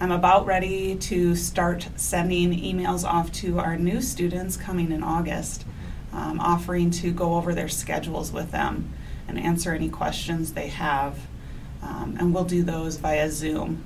I'm 0.00 0.12
about 0.12 0.46
ready 0.46 0.94
to 0.94 1.34
start 1.34 1.88
sending 1.96 2.52
emails 2.52 3.02
off 3.02 3.32
to 3.32 3.58
our 3.58 3.76
new 3.76 4.00
students 4.00 4.56
coming 4.56 4.92
in 4.92 5.02
August, 5.02 5.64
um, 6.12 6.38
offering 6.38 6.92
to 6.92 7.10
go 7.10 7.34
over 7.34 7.52
their 7.52 7.68
schedules 7.68 8.30
with 8.30 8.52
them 8.52 8.92
and 9.26 9.40
answer 9.40 9.74
any 9.74 9.88
questions 9.88 10.52
they 10.52 10.68
have. 10.68 11.18
Um, 11.82 12.16
and 12.20 12.32
we'll 12.32 12.44
do 12.44 12.62
those 12.62 12.96
via 12.96 13.28
Zoom. 13.28 13.84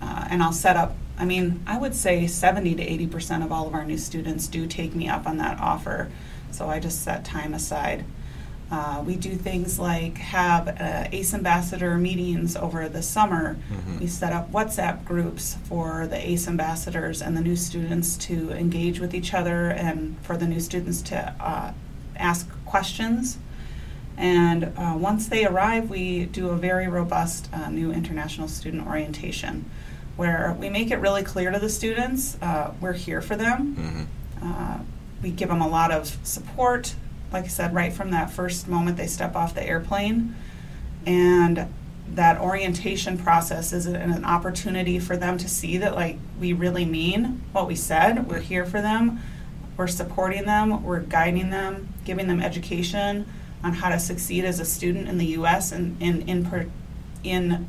Uh, 0.00 0.26
and 0.30 0.42
I'll 0.42 0.52
set 0.52 0.76
up, 0.76 0.96
I 1.16 1.24
mean, 1.24 1.62
I 1.64 1.78
would 1.78 1.94
say 1.94 2.26
70 2.26 2.74
to 2.74 2.84
80% 2.84 3.44
of 3.44 3.52
all 3.52 3.68
of 3.68 3.74
our 3.74 3.84
new 3.84 3.98
students 3.98 4.48
do 4.48 4.66
take 4.66 4.96
me 4.96 5.08
up 5.08 5.28
on 5.28 5.36
that 5.36 5.60
offer. 5.60 6.10
So 6.50 6.68
I 6.68 6.80
just 6.80 7.04
set 7.04 7.24
time 7.24 7.54
aside. 7.54 8.04
Uh, 8.72 9.02
we 9.06 9.16
do 9.16 9.34
things 9.36 9.78
like 9.78 10.16
have 10.16 10.66
uh, 10.80 11.06
ACE 11.12 11.34
ambassador 11.34 11.98
meetings 11.98 12.56
over 12.56 12.88
the 12.88 13.02
summer. 13.02 13.56
Mhm. 13.70 14.00
We 14.00 14.06
set 14.06 14.32
up 14.32 14.50
WhatsApp 14.50 15.04
groups 15.04 15.58
for 15.64 16.06
the 16.06 16.16
ACE 16.30 16.48
ambassadors 16.48 17.20
and 17.20 17.36
the 17.36 17.42
new 17.42 17.54
students 17.54 18.16
to 18.28 18.50
engage 18.52 18.98
with 18.98 19.12
each 19.14 19.34
other 19.34 19.68
and 19.68 20.16
for 20.22 20.38
the 20.38 20.46
new 20.46 20.58
students 20.58 21.02
to 21.02 21.34
uh, 21.38 21.72
ask 22.16 22.48
questions. 22.64 23.36
And 24.16 24.72
uh, 24.78 24.94
once 24.96 25.28
they 25.28 25.44
arrive, 25.44 25.90
we 25.90 26.24
do 26.24 26.48
a 26.48 26.56
very 26.56 26.88
robust 26.88 27.50
uh, 27.52 27.68
new 27.68 27.92
international 27.92 28.48
student 28.48 28.86
orientation 28.86 29.66
where 30.16 30.56
we 30.58 30.70
make 30.70 30.90
it 30.90 30.96
really 30.96 31.22
clear 31.22 31.50
to 31.50 31.58
the 31.58 31.68
students 31.70 32.38
uh, 32.40 32.72
we're 32.80 32.92
here 32.94 33.20
for 33.20 33.36
them. 33.36 33.58
Mhm. 33.78 34.06
Uh, 34.48 34.78
we 35.22 35.30
give 35.30 35.50
them 35.50 35.60
a 35.60 35.68
lot 35.68 35.90
of 35.90 36.16
support, 36.22 36.94
like 37.32 37.44
I 37.44 37.48
said, 37.48 37.74
right 37.74 37.92
from 37.92 38.10
that 38.10 38.30
first 38.30 38.68
moment 38.68 38.96
they 38.96 39.06
step 39.06 39.34
off 39.34 39.54
the 39.54 39.66
airplane. 39.66 40.34
And 41.06 41.72
that 42.14 42.40
orientation 42.40 43.18
process 43.18 43.72
is 43.72 43.86
an, 43.86 44.24
opportunity 44.24 44.98
for 44.98 45.16
them 45.16 45.38
to 45.38 45.48
see 45.48 45.78
that, 45.78 45.94
like, 45.94 46.18
we 46.38 46.52
really 46.52 46.84
mean 46.84 47.42
what 47.52 47.66
we 47.66 47.74
said. 47.74 48.28
We're 48.28 48.40
here 48.40 48.66
for 48.66 48.80
them, 48.80 49.20
we're 49.76 49.88
supporting 49.88 50.44
them, 50.44 50.82
we're 50.82 51.00
guiding 51.00 51.50
them, 51.50 51.88
giving 52.04 52.28
them 52.28 52.40
education 52.40 53.26
on 53.64 53.74
how 53.74 53.88
to 53.88 53.98
succeed 53.98 54.44
as 54.44 54.60
a 54.60 54.64
student 54.64 55.08
in 55.08 55.18
the 55.18 55.26
U.S. 55.26 55.72
and 55.72 56.00
in, 56.02 56.22
in, 56.28 56.44
per, 56.44 56.66
in 57.24 57.66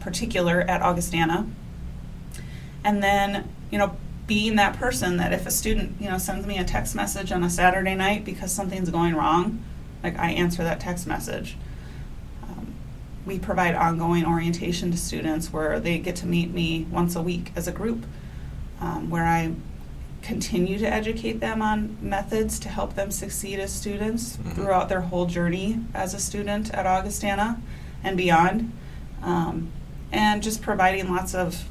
particular 0.00 0.60
at 0.62 0.82
Augustana 0.82 1.46
and 2.84 3.02
then 3.02 3.48
you 3.70 3.78
know 3.78 3.96
being 4.28 4.54
that 4.56 4.74
person 4.76 5.16
that 5.16 5.32
if 5.32 5.44
a 5.46 5.50
student 5.50 5.96
you 6.00 6.08
know 6.08 6.18
sends 6.18 6.46
me 6.46 6.58
a 6.58 6.62
text 6.64 6.94
message 6.94 7.32
on 7.32 7.42
a 7.42 7.50
saturday 7.50 7.94
night 7.96 8.24
because 8.24 8.52
something's 8.52 8.90
going 8.90 9.14
wrong 9.16 9.60
like 10.04 10.16
i 10.18 10.30
answer 10.30 10.62
that 10.62 10.78
text 10.78 11.06
message 11.06 11.56
um, 12.44 12.74
we 13.26 13.38
provide 13.38 13.74
ongoing 13.74 14.24
orientation 14.24 14.90
to 14.92 14.96
students 14.98 15.52
where 15.52 15.80
they 15.80 15.98
get 15.98 16.14
to 16.14 16.26
meet 16.26 16.52
me 16.52 16.86
once 16.92 17.16
a 17.16 17.22
week 17.22 17.50
as 17.56 17.66
a 17.66 17.72
group 17.72 18.04
um, 18.80 19.08
where 19.10 19.24
i 19.24 19.52
continue 20.20 20.78
to 20.78 20.86
educate 20.86 21.40
them 21.40 21.62
on 21.62 21.96
methods 22.02 22.58
to 22.58 22.68
help 22.68 22.94
them 22.96 23.10
succeed 23.10 23.58
as 23.58 23.72
students 23.72 24.36
Mhm. 24.36 24.52
throughout 24.54 24.88
their 24.90 25.00
whole 25.02 25.24
journey 25.26 25.80
as 25.94 26.12
a 26.12 26.20
student 26.20 26.70
at 26.74 26.86
augustana 26.86 27.60
and 28.04 28.16
beyond 28.16 28.70
um, 29.22 29.70
and 30.12 30.42
just 30.42 30.60
providing 30.60 31.08
lots 31.10 31.34
of 31.34 31.64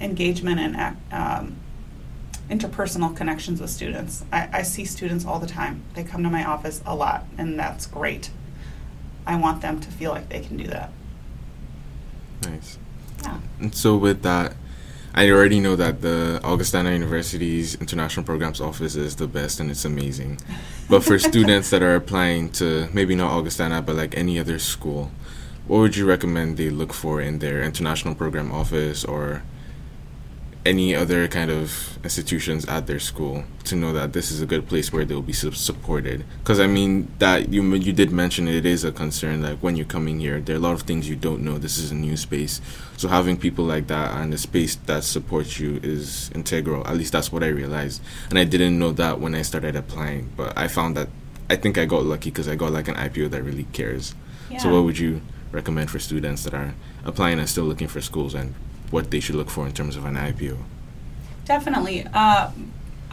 engagement 0.00 0.58
and 0.60 0.96
um, 1.12 1.56
interpersonal 2.50 3.16
connections 3.16 3.60
with 3.60 3.70
students. 3.70 4.24
I, 4.32 4.48
I 4.52 4.62
see 4.62 4.84
students 4.84 5.24
all 5.24 5.38
the 5.38 5.46
time. 5.46 5.82
They 5.94 6.04
come 6.04 6.22
to 6.24 6.30
my 6.30 6.44
office 6.44 6.82
a 6.84 6.94
lot, 6.94 7.24
and 7.38 7.58
that's 7.58 7.86
great. 7.86 8.30
I 9.26 9.36
want 9.36 9.62
them 9.62 9.80
to 9.80 9.90
feel 9.90 10.10
like 10.10 10.28
they 10.28 10.40
can 10.40 10.56
do 10.56 10.66
that. 10.66 10.90
Nice. 12.42 12.78
Yeah. 13.22 13.38
And 13.60 13.74
so 13.74 13.96
with 13.96 14.22
that, 14.22 14.54
I 15.14 15.30
already 15.30 15.60
know 15.60 15.76
that 15.76 16.02
the 16.02 16.40
Augustana 16.44 16.92
University's 16.92 17.74
International 17.76 18.24
Programs 18.24 18.60
Office 18.60 18.94
is 18.94 19.16
the 19.16 19.26
best 19.26 19.58
and 19.60 19.70
it's 19.70 19.84
amazing. 19.84 20.38
But 20.88 21.02
for 21.02 21.18
students 21.30 21.70
that 21.70 21.82
are 21.82 21.96
applying 21.96 22.50
to 22.52 22.88
maybe 22.92 23.14
not 23.14 23.32
Augustana 23.32 23.82
but 23.82 23.96
like 23.96 24.16
any 24.16 24.38
other 24.38 24.58
school, 24.58 25.10
what 25.66 25.78
would 25.78 25.96
you 25.96 26.06
recommend 26.06 26.56
they 26.56 26.70
look 26.70 26.92
for 26.92 27.20
in 27.20 27.40
their 27.40 27.62
international 27.62 28.14
program 28.14 28.52
office 28.52 29.04
or 29.04 29.42
any 30.66 30.94
other 30.94 31.26
kind 31.26 31.50
of 31.50 31.98
institutions 32.04 32.66
at 32.66 32.86
their 32.86 32.98
school 32.98 33.44
to 33.64 33.74
know 33.74 33.92
that 33.94 34.12
this 34.12 34.30
is 34.30 34.42
a 34.42 34.46
good 34.46 34.68
place 34.68 34.92
where 34.92 35.04
they'll 35.06 35.22
be 35.22 35.32
su- 35.32 35.52
supported. 35.52 36.24
Because 36.38 36.60
i 36.60 36.66
mean 36.66 37.10
that 37.18 37.50
you 37.52 37.62
you 37.76 37.92
did 37.92 38.12
mention 38.12 38.46
it 38.46 38.66
is 38.66 38.84
a 38.84 38.92
concern 38.92 39.42
like 39.42 39.58
when 39.58 39.74
you're 39.76 39.86
coming 39.86 40.20
here 40.20 40.40
there 40.40 40.56
are 40.56 40.58
a 40.58 40.62
lot 40.62 40.72
of 40.74 40.82
things 40.82 41.08
you 41.08 41.16
don't 41.16 41.42
know. 41.42 41.56
This 41.58 41.78
is 41.78 41.90
a 41.90 41.94
new 41.94 42.16
space. 42.16 42.60
So 42.98 43.08
having 43.08 43.38
people 43.38 43.64
like 43.64 43.86
that 43.86 44.14
and 44.20 44.34
a 44.34 44.38
space 44.38 44.76
that 44.86 45.04
supports 45.04 45.58
you 45.58 45.80
is 45.82 46.30
integral. 46.34 46.86
At 46.86 46.96
least 46.96 47.12
that's 47.12 47.32
what 47.32 47.42
i 47.42 47.48
realized. 47.48 48.02
And 48.28 48.38
i 48.38 48.44
didn't 48.44 48.78
know 48.78 48.92
that 48.92 49.18
when 49.20 49.34
i 49.34 49.42
started 49.42 49.76
applying 49.76 50.30
but 50.36 50.56
i 50.58 50.68
found 50.68 50.96
that 50.96 51.08
i 51.48 51.56
think 51.56 51.78
i 51.78 51.84
got 51.86 52.04
lucky 52.04 52.30
because 52.30 52.48
i 52.48 52.54
got 52.54 52.72
like 52.72 52.88
an 52.88 52.96
ipo 52.96 53.30
that 53.30 53.42
really 53.42 53.64
cares. 53.72 54.14
So 54.58 54.72
what 54.74 54.82
would 54.84 54.98
you 54.98 55.22
recommend 55.52 55.90
for 55.90 55.98
students 55.98 56.44
that 56.44 56.52
are 56.54 56.74
applying 57.04 57.38
and 57.38 57.48
still 57.48 57.64
looking 57.64 57.88
for 57.88 58.00
schools 58.00 58.34
and 58.34 58.54
what 58.90 59.10
they 59.10 59.20
should 59.20 59.34
look 59.36 59.50
for 59.50 59.66
in 59.66 59.72
terms 59.72 59.96
of 59.96 60.04
an 60.04 60.16
IPO? 60.16 60.58
Definitely. 61.44 62.06
Uh, 62.12 62.50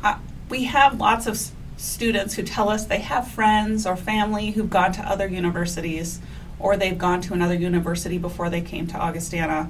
uh, 0.03 0.17
we 0.49 0.65
have 0.65 0.99
lots 0.99 1.27
of 1.27 1.35
s- 1.35 1.51
students 1.77 2.35
who 2.35 2.43
tell 2.43 2.69
us 2.69 2.85
they 2.85 2.99
have 2.99 3.27
friends 3.27 3.85
or 3.85 3.95
family 3.95 4.51
who've 4.51 4.69
gone 4.69 4.91
to 4.93 5.01
other 5.01 5.27
universities 5.27 6.19
or 6.59 6.75
they've 6.75 6.97
gone 6.97 7.21
to 7.21 7.33
another 7.33 7.53
university 7.55 8.17
before 8.17 8.49
they 8.49 8.61
came 8.61 8.87
to 8.87 8.97
Augustana, 8.97 9.69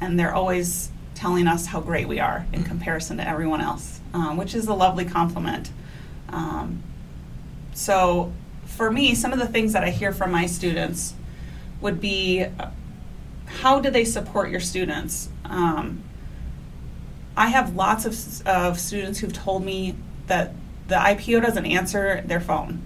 and 0.00 0.18
they're 0.18 0.34
always 0.34 0.90
telling 1.14 1.46
us 1.46 1.66
how 1.66 1.80
great 1.80 2.08
we 2.08 2.18
are 2.18 2.44
in 2.52 2.62
comparison 2.64 3.16
to 3.16 3.26
everyone 3.26 3.60
else, 3.60 4.00
um, 4.12 4.36
which 4.36 4.54
is 4.54 4.66
a 4.66 4.74
lovely 4.74 5.04
compliment. 5.04 5.70
Um, 6.28 6.82
so, 7.74 8.32
for 8.64 8.90
me, 8.90 9.14
some 9.14 9.32
of 9.32 9.38
the 9.38 9.46
things 9.46 9.72
that 9.72 9.84
I 9.84 9.90
hear 9.90 10.12
from 10.12 10.32
my 10.32 10.46
students 10.46 11.14
would 11.80 12.00
be 12.00 12.42
uh, 12.44 12.70
how 13.62 13.80
do 13.80 13.90
they 13.90 14.04
support 14.04 14.50
your 14.50 14.60
students? 14.60 15.28
Um, 15.44 16.02
I 17.36 17.48
have 17.48 17.74
lots 17.74 18.04
of, 18.04 18.46
of 18.46 18.78
students 18.80 19.18
who've 19.18 19.32
told 19.32 19.64
me 19.64 19.94
that 20.26 20.52
the 20.88 20.96
IPO 20.96 21.42
doesn't 21.42 21.66
answer 21.66 22.22
their 22.26 22.40
phone. 22.40 22.82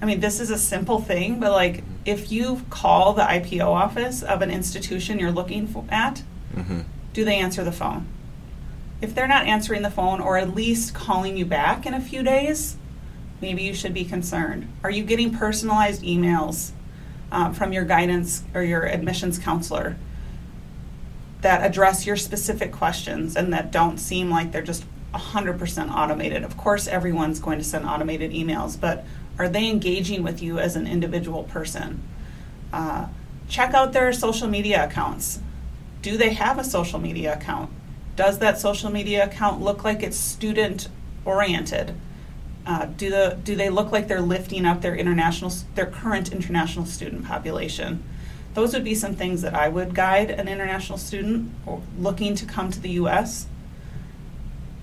I 0.00 0.06
mean, 0.06 0.20
this 0.20 0.40
is 0.40 0.50
a 0.50 0.58
simple 0.58 1.00
thing, 1.00 1.40
but 1.40 1.52
like 1.52 1.82
if 2.04 2.30
you 2.30 2.62
call 2.70 3.14
the 3.14 3.22
IPO 3.22 3.66
office 3.66 4.22
of 4.22 4.42
an 4.42 4.50
institution 4.50 5.18
you're 5.18 5.32
looking 5.32 5.66
for, 5.66 5.84
at, 5.90 6.22
Mm-hmm. 6.54 6.82
do 7.12 7.24
they 7.24 7.34
answer 7.34 7.64
the 7.64 7.72
phone? 7.72 8.06
If 9.00 9.12
they're 9.12 9.26
not 9.26 9.46
answering 9.46 9.82
the 9.82 9.90
phone 9.90 10.20
or 10.20 10.36
at 10.38 10.54
least 10.54 10.94
calling 10.94 11.36
you 11.36 11.44
back 11.44 11.84
in 11.84 11.94
a 11.94 12.00
few 12.00 12.22
days, 12.22 12.76
maybe 13.40 13.62
you 13.64 13.74
should 13.74 13.92
be 13.92 14.04
concerned. 14.04 14.68
Are 14.84 14.90
you 14.90 15.02
getting 15.02 15.32
personalized 15.34 16.02
emails 16.04 16.70
um, 17.34 17.52
from 17.52 17.72
your 17.72 17.84
guidance 17.84 18.44
or 18.54 18.62
your 18.62 18.84
admissions 18.86 19.38
counselor 19.38 19.96
that 21.40 21.66
address 21.66 22.06
your 22.06 22.16
specific 22.16 22.72
questions 22.72 23.36
and 23.36 23.52
that 23.52 23.70
don't 23.70 23.98
seem 23.98 24.30
like 24.30 24.52
they're 24.52 24.62
just 24.62 24.84
100% 25.12 25.90
automated? 25.90 26.42
Of 26.42 26.56
course, 26.56 26.88
everyone's 26.88 27.40
going 27.40 27.58
to 27.58 27.64
send 27.64 27.84
automated 27.84 28.30
emails, 28.30 28.80
but 28.80 29.04
are 29.38 29.48
they 29.48 29.68
engaging 29.68 30.22
with 30.22 30.42
you 30.42 30.58
as 30.58 30.76
an 30.76 30.86
individual 30.86 31.42
person? 31.42 32.02
Uh, 32.72 33.08
check 33.48 33.74
out 33.74 33.92
their 33.92 34.12
social 34.12 34.48
media 34.48 34.84
accounts. 34.84 35.40
Do 36.02 36.16
they 36.16 36.32
have 36.34 36.58
a 36.58 36.64
social 36.64 36.98
media 36.98 37.34
account? 37.34 37.70
Does 38.16 38.38
that 38.38 38.58
social 38.58 38.90
media 38.90 39.24
account 39.24 39.60
look 39.60 39.84
like 39.84 40.02
it's 40.02 40.16
student 40.16 40.88
oriented? 41.24 41.94
Uh, 42.66 42.86
do 42.86 43.10
the 43.10 43.38
do 43.44 43.54
they 43.54 43.68
look 43.68 43.92
like 43.92 44.08
they're 44.08 44.20
lifting 44.22 44.64
up 44.64 44.80
their 44.80 44.96
international 44.96 45.52
their 45.74 45.86
current 45.86 46.32
international 46.32 46.86
student 46.86 47.24
population? 47.24 48.02
Those 48.54 48.72
would 48.72 48.84
be 48.84 48.94
some 48.94 49.14
things 49.14 49.42
that 49.42 49.54
I 49.54 49.68
would 49.68 49.94
guide 49.94 50.30
an 50.30 50.48
international 50.48 50.96
student 50.96 51.52
looking 51.98 52.34
to 52.36 52.46
come 52.46 52.70
to 52.70 52.80
the 52.80 52.90
U.S. 52.90 53.46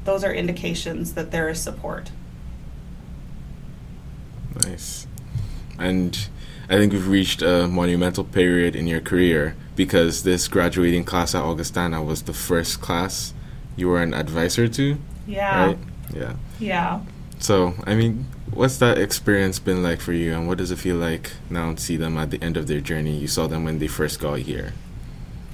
Those 0.03 0.23
are 0.23 0.33
indications 0.33 1.13
that 1.13 1.31
there 1.31 1.47
is 1.49 1.61
support. 1.61 2.11
Nice. 4.65 5.07
And 5.79 6.27
I 6.69 6.77
think 6.77 6.93
we've 6.93 7.07
reached 7.07 7.41
a 7.41 7.67
monumental 7.67 8.23
period 8.23 8.75
in 8.75 8.87
your 8.87 8.99
career 9.01 9.55
because 9.75 10.23
this 10.23 10.47
graduating 10.47 11.05
class 11.05 11.33
at 11.33 11.41
Augustana 11.41 12.03
was 12.03 12.23
the 12.23 12.33
first 12.33 12.81
class 12.81 13.33
you 13.75 13.87
were 13.87 14.01
an 14.01 14.13
advisor 14.13 14.67
to, 14.67 14.97
Yeah, 15.25 15.65
right? 15.65 15.77
Yeah. 16.13 16.33
yeah. 16.59 17.01
So, 17.41 17.73
I 17.85 17.95
mean, 17.95 18.27
what's 18.53 18.77
that 18.77 18.99
experience 18.99 19.57
been 19.57 19.81
like 19.81 19.99
for 19.99 20.13
you, 20.13 20.33
and 20.33 20.47
what 20.47 20.59
does 20.59 20.69
it 20.69 20.77
feel 20.77 20.97
like 20.97 21.31
now 21.49 21.73
to 21.73 21.81
see 21.81 21.97
them 21.97 22.15
at 22.17 22.29
the 22.29 22.41
end 22.41 22.55
of 22.55 22.67
their 22.67 22.79
journey? 22.79 23.17
You 23.17 23.27
saw 23.27 23.47
them 23.47 23.63
when 23.63 23.79
they 23.79 23.87
first 23.87 24.19
got 24.19 24.39
here. 24.39 24.73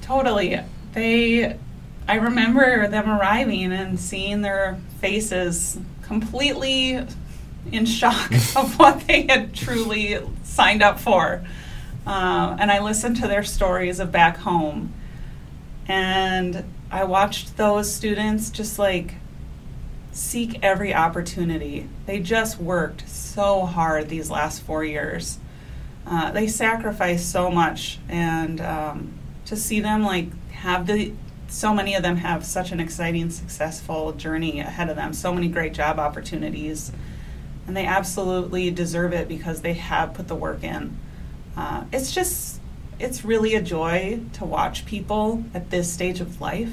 Totally. 0.02 0.60
They, 0.92 1.56
I 2.06 2.14
remember 2.16 2.88
them 2.88 3.08
arriving 3.08 3.72
and 3.72 3.98
seeing 3.98 4.42
their 4.42 4.78
faces 5.00 5.78
completely 6.02 7.06
in 7.72 7.86
shock 7.86 8.32
of 8.56 8.78
what 8.78 9.06
they 9.06 9.22
had 9.22 9.54
truly 9.54 10.18
signed 10.42 10.82
up 10.82 11.00
for. 11.00 11.42
Uh, 12.06 12.54
and 12.60 12.70
I 12.70 12.80
listened 12.80 13.16
to 13.16 13.28
their 13.28 13.44
stories 13.44 13.98
of 13.98 14.12
back 14.12 14.36
home. 14.36 14.92
And 15.86 16.64
I 16.90 17.04
watched 17.04 17.56
those 17.56 17.90
students 17.90 18.50
just 18.50 18.78
like 18.78 19.14
seek 20.18 20.58
every 20.64 20.92
opportunity. 20.92 21.88
They 22.06 22.18
just 22.18 22.58
worked 22.58 23.08
so 23.08 23.64
hard 23.64 24.08
these 24.08 24.30
last 24.30 24.62
four 24.62 24.84
years. 24.84 25.38
Uh, 26.04 26.32
they 26.32 26.48
sacrificed 26.48 27.30
so 27.30 27.50
much, 27.50 28.00
and 28.08 28.60
um, 28.60 29.12
to 29.46 29.56
see 29.56 29.80
them 29.80 30.02
like 30.02 30.28
have 30.50 30.86
the 30.86 31.12
so 31.46 31.72
many 31.72 31.94
of 31.94 32.02
them 32.02 32.16
have 32.16 32.44
such 32.44 32.72
an 32.72 32.80
exciting, 32.80 33.30
successful 33.30 34.12
journey 34.12 34.60
ahead 34.60 34.90
of 34.90 34.96
them. 34.96 35.14
So 35.14 35.32
many 35.32 35.48
great 35.48 35.72
job 35.72 35.98
opportunities, 35.98 36.92
and 37.66 37.76
they 37.76 37.86
absolutely 37.86 38.70
deserve 38.70 39.12
it 39.12 39.28
because 39.28 39.62
they 39.62 39.74
have 39.74 40.14
put 40.14 40.28
the 40.28 40.34
work 40.34 40.62
in. 40.64 40.98
Uh, 41.56 41.84
it's 41.92 42.12
just, 42.12 42.60
it's 42.98 43.24
really 43.24 43.54
a 43.54 43.62
joy 43.62 44.20
to 44.34 44.44
watch 44.44 44.84
people 44.84 45.44
at 45.54 45.70
this 45.70 45.90
stage 45.92 46.20
of 46.20 46.40
life, 46.40 46.72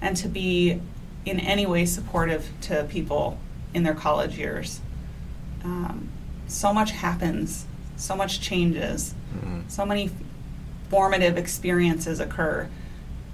and 0.00 0.16
to 0.16 0.28
be 0.28 0.80
in 1.24 1.38
any 1.40 1.66
way 1.66 1.84
supportive 1.84 2.48
to 2.62 2.84
people 2.84 3.38
in 3.74 3.82
their 3.82 3.94
college 3.94 4.38
years. 4.38 4.80
Um, 5.64 6.08
so 6.46 6.72
much 6.72 6.90
happens, 6.92 7.66
so 7.96 8.16
much 8.16 8.40
changes, 8.40 9.14
mm-hmm. 9.34 9.60
so 9.68 9.84
many 9.86 10.10
formative 10.88 11.36
experiences 11.36 12.20
occur. 12.20 12.68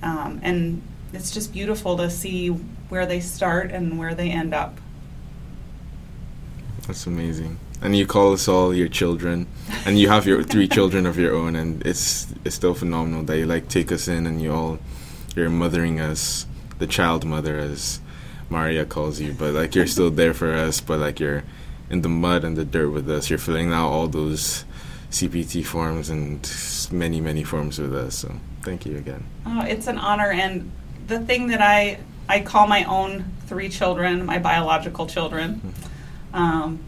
Um, 0.02 0.40
and 0.42 0.82
it's 1.12 1.30
just 1.30 1.52
beautiful 1.52 1.96
to 1.96 2.10
see 2.10 2.48
where 2.48 3.06
they 3.06 3.20
start 3.20 3.70
and 3.70 3.98
where 3.98 4.14
they 4.14 4.30
end 4.30 4.52
up. 4.52 4.78
That's 6.86 7.06
amazing. 7.06 7.58
And 7.82 7.96
you 7.96 8.06
call 8.06 8.32
us 8.32 8.48
all 8.48 8.74
your 8.74 8.88
children, 8.88 9.46
and 9.84 9.98
you 9.98 10.08
have 10.08 10.26
your 10.26 10.42
three 10.42 10.66
children 10.68 11.04
of 11.04 11.18
your 11.18 11.34
own, 11.34 11.56
and 11.56 11.84
it's 11.84 12.32
it's 12.44 12.54
still 12.54 12.74
phenomenal 12.74 13.22
that 13.24 13.38
you 13.38 13.46
like 13.46 13.68
take 13.68 13.92
us 13.92 14.08
in 14.08 14.26
and 14.26 14.40
you 14.40 14.52
all 14.52 14.78
you're 15.34 15.50
mothering 15.50 16.00
us 16.00 16.46
the 16.78 16.86
child 16.86 17.24
mother 17.24 17.58
as 17.58 18.00
Maria 18.48 18.84
calls 18.84 19.20
you, 19.20 19.32
but 19.32 19.54
like 19.54 19.74
you're 19.74 19.86
still 19.86 20.10
there 20.10 20.34
for 20.34 20.52
us, 20.52 20.80
but 20.80 20.98
like 20.98 21.18
you're 21.20 21.44
in 21.90 22.02
the 22.02 22.08
mud 22.08 22.44
and 22.44 22.56
the 22.56 22.64
dirt 22.64 22.90
with 22.90 23.08
us. 23.10 23.30
You're 23.30 23.38
filling 23.38 23.72
out 23.72 23.88
all 23.88 24.08
those 24.08 24.64
CPT 25.10 25.64
forms 25.64 26.10
and 26.10 26.48
many, 26.92 27.20
many 27.20 27.44
forms 27.44 27.78
with 27.78 27.94
us. 27.94 28.16
So 28.16 28.34
thank 28.62 28.86
you 28.86 28.96
again. 28.96 29.24
Oh, 29.44 29.62
it's 29.62 29.86
an 29.86 29.98
honor. 29.98 30.30
And 30.30 30.70
the 31.06 31.20
thing 31.20 31.48
that 31.48 31.60
I, 31.60 31.98
I 32.28 32.40
call 32.40 32.66
my 32.66 32.84
own 32.84 33.24
three 33.46 33.68
children, 33.68 34.26
my 34.26 34.38
biological 34.38 35.06
children, 35.06 35.54
mm-hmm. 35.54 36.34
um, 36.34 36.80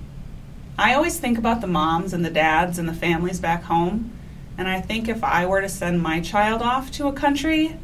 I 0.78 0.94
always 0.94 1.18
think 1.18 1.38
about 1.38 1.60
the 1.60 1.66
moms 1.66 2.12
and 2.12 2.24
the 2.24 2.30
dads 2.30 2.78
and 2.78 2.88
the 2.88 2.94
families 2.94 3.40
back 3.40 3.64
home. 3.64 4.12
And 4.56 4.68
I 4.68 4.80
think 4.80 5.08
if 5.08 5.22
I 5.22 5.46
were 5.46 5.60
to 5.60 5.68
send 5.68 6.02
my 6.02 6.20
child 6.20 6.62
off 6.62 6.90
to 6.92 7.06
a 7.06 7.12
country, 7.12 7.76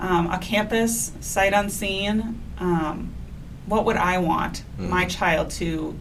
um, 0.00 0.30
a 0.30 0.38
campus, 0.38 1.12
sight 1.20 1.52
unseen, 1.52 2.40
um, 2.58 3.12
what 3.66 3.84
would 3.84 3.96
I 3.96 4.18
want 4.18 4.64
mm-hmm. 4.72 4.90
my 4.90 5.06
child 5.06 5.50
to 5.52 5.98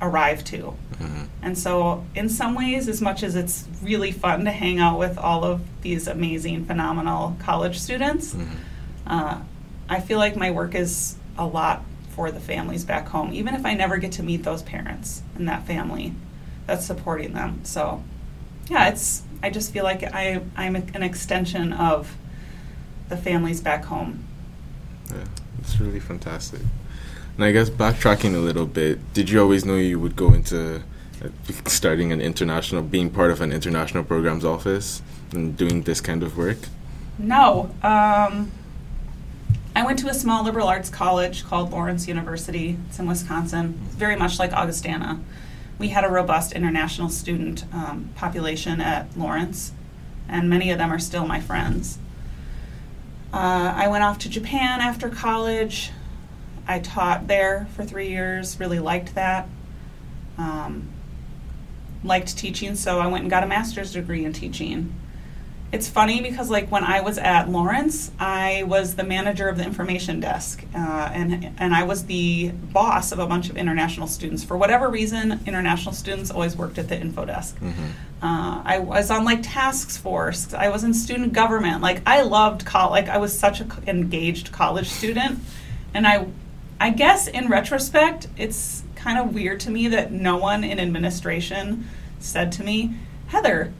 arrive 0.00 0.44
to? 0.44 0.74
Mm-hmm. 0.92 1.24
And 1.42 1.58
so, 1.58 2.04
in 2.14 2.28
some 2.28 2.54
ways, 2.54 2.88
as 2.88 3.00
much 3.00 3.22
as 3.22 3.34
it's 3.34 3.66
really 3.82 4.12
fun 4.12 4.44
to 4.44 4.50
hang 4.50 4.78
out 4.78 4.98
with 4.98 5.18
all 5.18 5.44
of 5.44 5.62
these 5.82 6.06
amazing, 6.06 6.66
phenomenal 6.66 7.36
college 7.38 7.78
students, 7.78 8.34
mm-hmm. 8.34 8.54
uh, 9.06 9.40
I 9.88 10.00
feel 10.00 10.18
like 10.18 10.36
my 10.36 10.50
work 10.50 10.74
is 10.74 11.16
a 11.38 11.46
lot 11.46 11.82
for 12.10 12.30
the 12.30 12.40
families 12.40 12.84
back 12.84 13.08
home, 13.08 13.32
even 13.32 13.54
if 13.54 13.64
I 13.64 13.74
never 13.74 13.96
get 13.96 14.12
to 14.12 14.22
meet 14.22 14.42
those 14.42 14.62
parents 14.62 15.22
and 15.34 15.48
that 15.48 15.66
family 15.66 16.14
that's 16.66 16.84
supporting 16.84 17.32
them. 17.32 17.60
So, 17.64 18.02
yeah, 18.68 18.88
it's. 18.88 19.22
I 19.42 19.48
just 19.48 19.72
feel 19.72 19.84
like 19.84 20.02
I, 20.02 20.42
I'm 20.54 20.76
an 20.76 21.02
extension 21.02 21.72
of 21.72 22.14
the 23.10 23.16
families 23.16 23.60
back 23.60 23.84
home. 23.84 24.24
Yeah, 25.10 25.24
it's 25.58 25.78
really 25.78 26.00
fantastic. 26.00 26.60
And 27.36 27.44
I 27.44 27.52
guess 27.52 27.68
backtracking 27.68 28.34
a 28.34 28.38
little 28.38 28.66
bit, 28.66 29.12
did 29.12 29.28
you 29.28 29.40
always 29.40 29.64
know 29.64 29.76
you 29.76 30.00
would 30.00 30.16
go 30.16 30.32
into 30.32 30.82
starting 31.66 32.12
an 32.12 32.20
international, 32.20 32.82
being 32.82 33.10
part 33.10 33.30
of 33.30 33.40
an 33.40 33.52
international 33.52 34.04
programs 34.04 34.44
office 34.44 35.02
and 35.32 35.56
doing 35.56 35.82
this 35.82 36.00
kind 36.00 36.22
of 36.22 36.36
work? 36.36 36.58
No. 37.18 37.70
Um, 37.82 38.50
I 39.74 39.84
went 39.84 39.98
to 40.00 40.08
a 40.08 40.14
small 40.14 40.44
liberal 40.44 40.66
arts 40.66 40.88
college 40.88 41.44
called 41.44 41.70
Lawrence 41.70 42.08
University. 42.08 42.76
It's 42.88 42.98
in 42.98 43.06
Wisconsin. 43.06 43.78
It's 43.86 43.94
very 43.94 44.16
much 44.16 44.38
like 44.38 44.52
Augustana. 44.52 45.20
We 45.78 45.88
had 45.88 46.04
a 46.04 46.08
robust 46.08 46.52
international 46.52 47.08
student 47.08 47.64
um, 47.72 48.10
population 48.16 48.80
at 48.80 49.16
Lawrence, 49.16 49.72
and 50.28 50.50
many 50.50 50.70
of 50.70 50.78
them 50.78 50.92
are 50.92 50.98
still 50.98 51.26
my 51.26 51.40
friends. 51.40 51.98
Uh, 53.32 53.72
I 53.76 53.88
went 53.88 54.02
off 54.02 54.18
to 54.20 54.28
Japan 54.28 54.80
after 54.80 55.08
college. 55.08 55.92
I 56.66 56.80
taught 56.80 57.26
there 57.26 57.68
for 57.74 57.84
three 57.84 58.08
years, 58.08 58.58
really 58.58 58.78
liked 58.78 59.14
that. 59.14 59.48
Um, 60.36 60.88
liked 62.02 62.36
teaching, 62.36 62.74
so 62.74 62.98
I 62.98 63.06
went 63.06 63.22
and 63.22 63.30
got 63.30 63.42
a 63.42 63.46
master's 63.46 63.92
degree 63.92 64.24
in 64.24 64.32
teaching 64.32 64.94
it's 65.72 65.88
funny 65.88 66.20
because 66.20 66.50
like 66.50 66.68
when 66.70 66.82
I 66.82 67.00
was 67.00 67.16
at 67.16 67.48
Lawrence, 67.48 68.10
I 68.18 68.64
was 68.66 68.96
the 68.96 69.04
manager 69.04 69.48
of 69.48 69.56
the 69.56 69.64
information 69.64 70.18
desk, 70.18 70.64
uh, 70.74 71.10
and 71.12 71.52
and 71.58 71.74
I 71.74 71.84
was 71.84 72.06
the 72.06 72.48
boss 72.50 73.12
of 73.12 73.20
a 73.20 73.26
bunch 73.26 73.50
of 73.50 73.56
international 73.56 74.08
students. 74.08 74.42
For 74.42 74.56
whatever 74.56 74.88
reason, 74.88 75.40
international 75.46 75.94
students 75.94 76.30
always 76.30 76.56
worked 76.56 76.78
at 76.78 76.88
the 76.88 77.00
info 77.00 77.24
desk. 77.24 77.56
Mm-hmm. 77.60 78.24
Uh, 78.24 78.62
I 78.64 78.80
was 78.80 79.12
on 79.12 79.24
like 79.24 79.40
task 79.42 79.90
force. 80.00 80.52
I 80.52 80.70
was 80.70 80.82
in 80.82 80.92
student 80.92 81.34
government. 81.34 81.82
Like 81.82 82.02
I 82.04 82.22
loved 82.22 82.66
college. 82.66 83.06
Like 83.06 83.08
I 83.08 83.18
was 83.18 83.38
such 83.38 83.60
an 83.60 83.70
engaged 83.86 84.50
college 84.50 84.88
student, 84.88 85.38
and 85.94 86.04
I, 86.04 86.26
I 86.80 86.90
guess 86.90 87.28
in 87.28 87.46
retrospect, 87.46 88.26
it's 88.36 88.82
kind 88.96 89.20
of 89.20 89.34
weird 89.34 89.60
to 89.60 89.70
me 89.70 89.86
that 89.88 90.10
no 90.10 90.36
one 90.36 90.64
in 90.64 90.80
administration 90.80 91.88
said 92.18 92.50
to 92.52 92.64
me, 92.64 92.96
Heather 93.28 93.72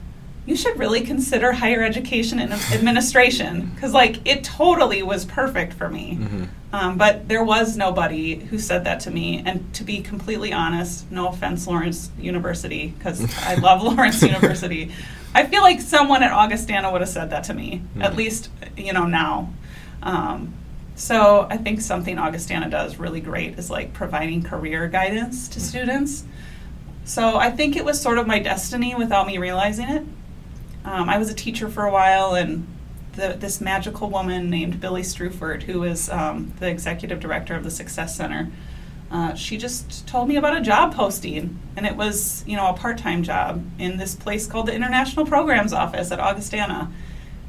you 0.45 0.55
should 0.55 0.77
really 0.79 1.01
consider 1.01 1.51
higher 1.51 1.83
education 1.83 2.39
and 2.39 2.51
administration 2.51 3.71
because 3.75 3.93
like 3.93 4.19
it 4.25 4.43
totally 4.43 5.03
was 5.03 5.25
perfect 5.25 5.73
for 5.73 5.87
me 5.87 6.17
mm-hmm. 6.19 6.43
um, 6.73 6.97
but 6.97 7.27
there 7.27 7.43
was 7.43 7.77
nobody 7.77 8.35
who 8.35 8.57
said 8.57 8.83
that 8.83 8.99
to 8.99 9.11
me 9.11 9.43
and 9.45 9.73
to 9.73 9.83
be 9.83 10.01
completely 10.01 10.51
honest 10.51 11.09
no 11.11 11.27
offense 11.27 11.67
lawrence 11.67 12.09
university 12.19 12.93
because 12.97 13.21
i 13.45 13.53
love 13.61 13.83
lawrence 13.83 14.21
university 14.21 14.91
i 15.35 15.45
feel 15.45 15.61
like 15.61 15.79
someone 15.79 16.23
at 16.23 16.31
augustana 16.31 16.91
would 16.91 17.01
have 17.01 17.09
said 17.09 17.29
that 17.29 17.43
to 17.43 17.53
me 17.53 17.77
mm-hmm. 17.77 18.01
at 18.01 18.15
least 18.15 18.49
you 18.75 18.93
know 18.93 19.05
now 19.05 19.51
um, 20.01 20.53
so 20.95 21.45
i 21.51 21.57
think 21.57 21.79
something 21.79 22.17
augustana 22.17 22.69
does 22.69 22.97
really 22.97 23.21
great 23.21 23.57
is 23.59 23.69
like 23.69 23.93
providing 23.93 24.41
career 24.41 24.87
guidance 24.87 25.47
to 25.47 25.59
mm-hmm. 25.59 25.67
students 25.67 26.23
so 27.05 27.37
i 27.37 27.51
think 27.51 27.75
it 27.75 27.85
was 27.85 28.01
sort 28.01 28.17
of 28.17 28.25
my 28.25 28.39
destiny 28.39 28.95
without 28.95 29.27
me 29.27 29.37
realizing 29.37 29.87
it 29.87 30.03
um, 30.83 31.09
I 31.09 31.17
was 31.17 31.29
a 31.29 31.33
teacher 31.33 31.69
for 31.69 31.85
a 31.85 31.91
while, 31.91 32.35
and 32.35 32.67
the, 33.13 33.35
this 33.39 33.61
magical 33.61 34.09
woman 34.09 34.49
named 34.49 34.79
Billie 34.79 35.01
Streufert, 35.01 35.63
who 35.63 35.83
is 35.83 36.09
um, 36.09 36.53
the 36.59 36.69
executive 36.69 37.19
director 37.19 37.55
of 37.55 37.63
the 37.63 37.71
Success 37.71 38.15
Center, 38.15 38.49
uh, 39.11 39.35
she 39.35 39.57
just 39.57 40.07
told 40.07 40.29
me 40.29 40.37
about 40.37 40.55
a 40.55 40.61
job 40.61 40.95
posting, 40.95 41.59
and 41.75 41.85
it 41.85 41.97
was 41.97 42.45
you 42.47 42.55
know 42.55 42.67
a 42.69 42.73
part-time 42.73 43.23
job 43.23 43.63
in 43.77 43.97
this 43.97 44.15
place 44.15 44.47
called 44.47 44.67
the 44.67 44.73
International 44.73 45.25
Programs 45.25 45.73
Office 45.73 46.11
at 46.11 46.19
Augustana, 46.19 46.89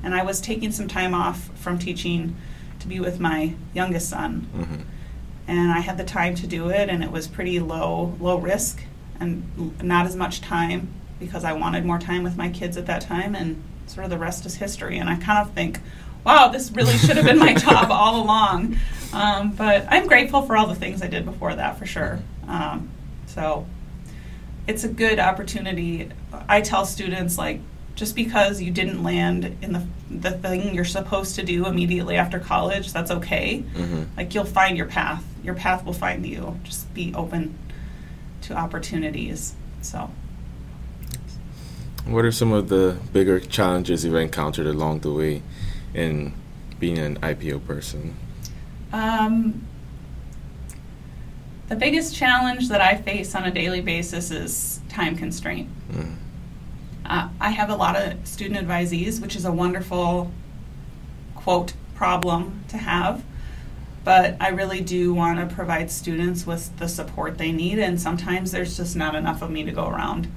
and 0.02 0.12
I 0.14 0.24
was 0.24 0.40
taking 0.40 0.72
some 0.72 0.88
time 0.88 1.14
off 1.14 1.50
from 1.56 1.78
teaching 1.78 2.36
to 2.80 2.88
be 2.88 2.98
with 2.98 3.20
my 3.20 3.54
youngest 3.74 4.08
son, 4.08 4.48
mm-hmm. 4.52 4.82
and 5.46 5.70
I 5.70 5.80
had 5.80 5.98
the 5.98 6.04
time 6.04 6.34
to 6.34 6.48
do 6.48 6.68
it, 6.68 6.88
and 6.88 7.04
it 7.04 7.12
was 7.12 7.28
pretty 7.28 7.60
low 7.60 8.16
low 8.18 8.38
risk 8.38 8.82
and 9.20 9.80
not 9.80 10.06
as 10.06 10.16
much 10.16 10.40
time 10.40 10.88
because 11.24 11.44
I 11.44 11.52
wanted 11.52 11.84
more 11.84 11.98
time 11.98 12.22
with 12.22 12.36
my 12.36 12.48
kids 12.50 12.76
at 12.76 12.86
that 12.86 13.02
time, 13.02 13.34
and 13.34 13.62
sort 13.86 14.04
of 14.04 14.10
the 14.10 14.18
rest 14.18 14.46
is 14.46 14.56
history. 14.56 14.98
And 14.98 15.08
I 15.08 15.16
kind 15.16 15.46
of 15.46 15.54
think, 15.54 15.80
wow, 16.24 16.48
this 16.48 16.70
really 16.70 16.96
should 16.98 17.16
have 17.16 17.24
been 17.24 17.38
my 17.38 17.54
job 17.66 17.90
all 17.90 18.22
along. 18.22 18.76
Um, 19.12 19.52
but 19.52 19.86
I'm 19.88 20.06
grateful 20.06 20.42
for 20.42 20.56
all 20.56 20.66
the 20.66 20.74
things 20.74 21.02
I 21.02 21.06
did 21.06 21.24
before 21.24 21.54
that, 21.54 21.78
for 21.78 21.86
sure. 21.86 22.18
Um, 22.46 22.90
so 23.26 23.66
it's 24.66 24.84
a 24.84 24.88
good 24.88 25.18
opportunity. 25.18 26.10
I 26.48 26.60
tell 26.60 26.86
students, 26.86 27.38
like, 27.38 27.60
just 27.94 28.16
because 28.16 28.60
you 28.60 28.70
didn't 28.70 29.02
land 29.02 29.56
in 29.60 29.72
the 29.72 29.86
the 30.10 30.30
thing 30.30 30.74
you're 30.74 30.84
supposed 30.84 31.36
to 31.36 31.42
do 31.42 31.66
immediately 31.66 32.16
after 32.16 32.38
college, 32.38 32.92
that's 32.92 33.10
okay. 33.10 33.64
Mm-hmm. 33.74 34.16
Like 34.16 34.34
you'll 34.34 34.44
find 34.44 34.76
your 34.76 34.86
path. 34.86 35.24
Your 35.42 35.54
path 35.54 35.84
will 35.84 35.92
find 35.92 36.24
you. 36.26 36.58
Just 36.64 36.92
be 36.94 37.14
open 37.14 37.58
to 38.42 38.54
opportunities. 38.54 39.54
So 39.82 40.10
what 42.06 42.24
are 42.24 42.32
some 42.32 42.52
of 42.52 42.68
the 42.68 42.98
bigger 43.12 43.40
challenges 43.40 44.04
you've 44.04 44.14
encountered 44.14 44.66
along 44.66 45.00
the 45.00 45.12
way 45.12 45.42
in 45.94 46.34
being 46.78 46.98
an 46.98 47.16
IPO 47.20 47.66
person? 47.66 48.16
Um, 48.92 49.66
The 51.68 51.76
biggest 51.76 52.14
challenge 52.14 52.68
that 52.68 52.82
I 52.82 52.96
face 52.96 53.34
on 53.34 53.44
a 53.44 53.50
daily 53.50 53.80
basis 53.80 54.30
is 54.30 54.80
time 54.90 55.16
constraint. 55.16 55.70
Mm. 55.90 56.16
Uh, 57.06 57.28
I 57.40 57.48
have 57.48 57.70
a 57.70 57.74
lot 57.76 57.96
of 57.96 58.26
student 58.26 58.60
advisees, 58.60 59.22
which 59.22 59.34
is 59.34 59.46
a 59.46 59.52
wonderful 59.52 60.30
quote 61.34 61.72
problem 61.94 62.64
to 62.68 62.76
have. 62.76 63.24
But 64.04 64.36
I 64.38 64.48
really 64.48 64.82
do 64.82 65.14
want 65.14 65.38
to 65.38 65.54
provide 65.54 65.90
students 65.90 66.46
with 66.46 66.76
the 66.78 66.88
support 66.88 67.38
they 67.38 67.52
need, 67.52 67.78
and 67.78 67.98
sometimes 67.98 68.50
there's 68.50 68.76
just 68.76 68.94
not 68.94 69.14
enough 69.14 69.40
of 69.40 69.50
me 69.50 69.62
to 69.64 69.72
go 69.72 69.88
around. 69.88 70.30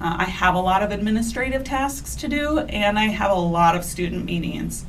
Uh, 0.00 0.16
I 0.18 0.24
have 0.24 0.54
a 0.54 0.60
lot 0.60 0.82
of 0.82 0.90
administrative 0.90 1.64
tasks 1.64 2.14
to 2.16 2.28
do, 2.28 2.60
and 2.60 2.98
I 2.98 3.06
have 3.06 3.30
a 3.30 3.40
lot 3.40 3.74
of 3.74 3.84
student 3.84 4.24
meetings. 4.24 4.84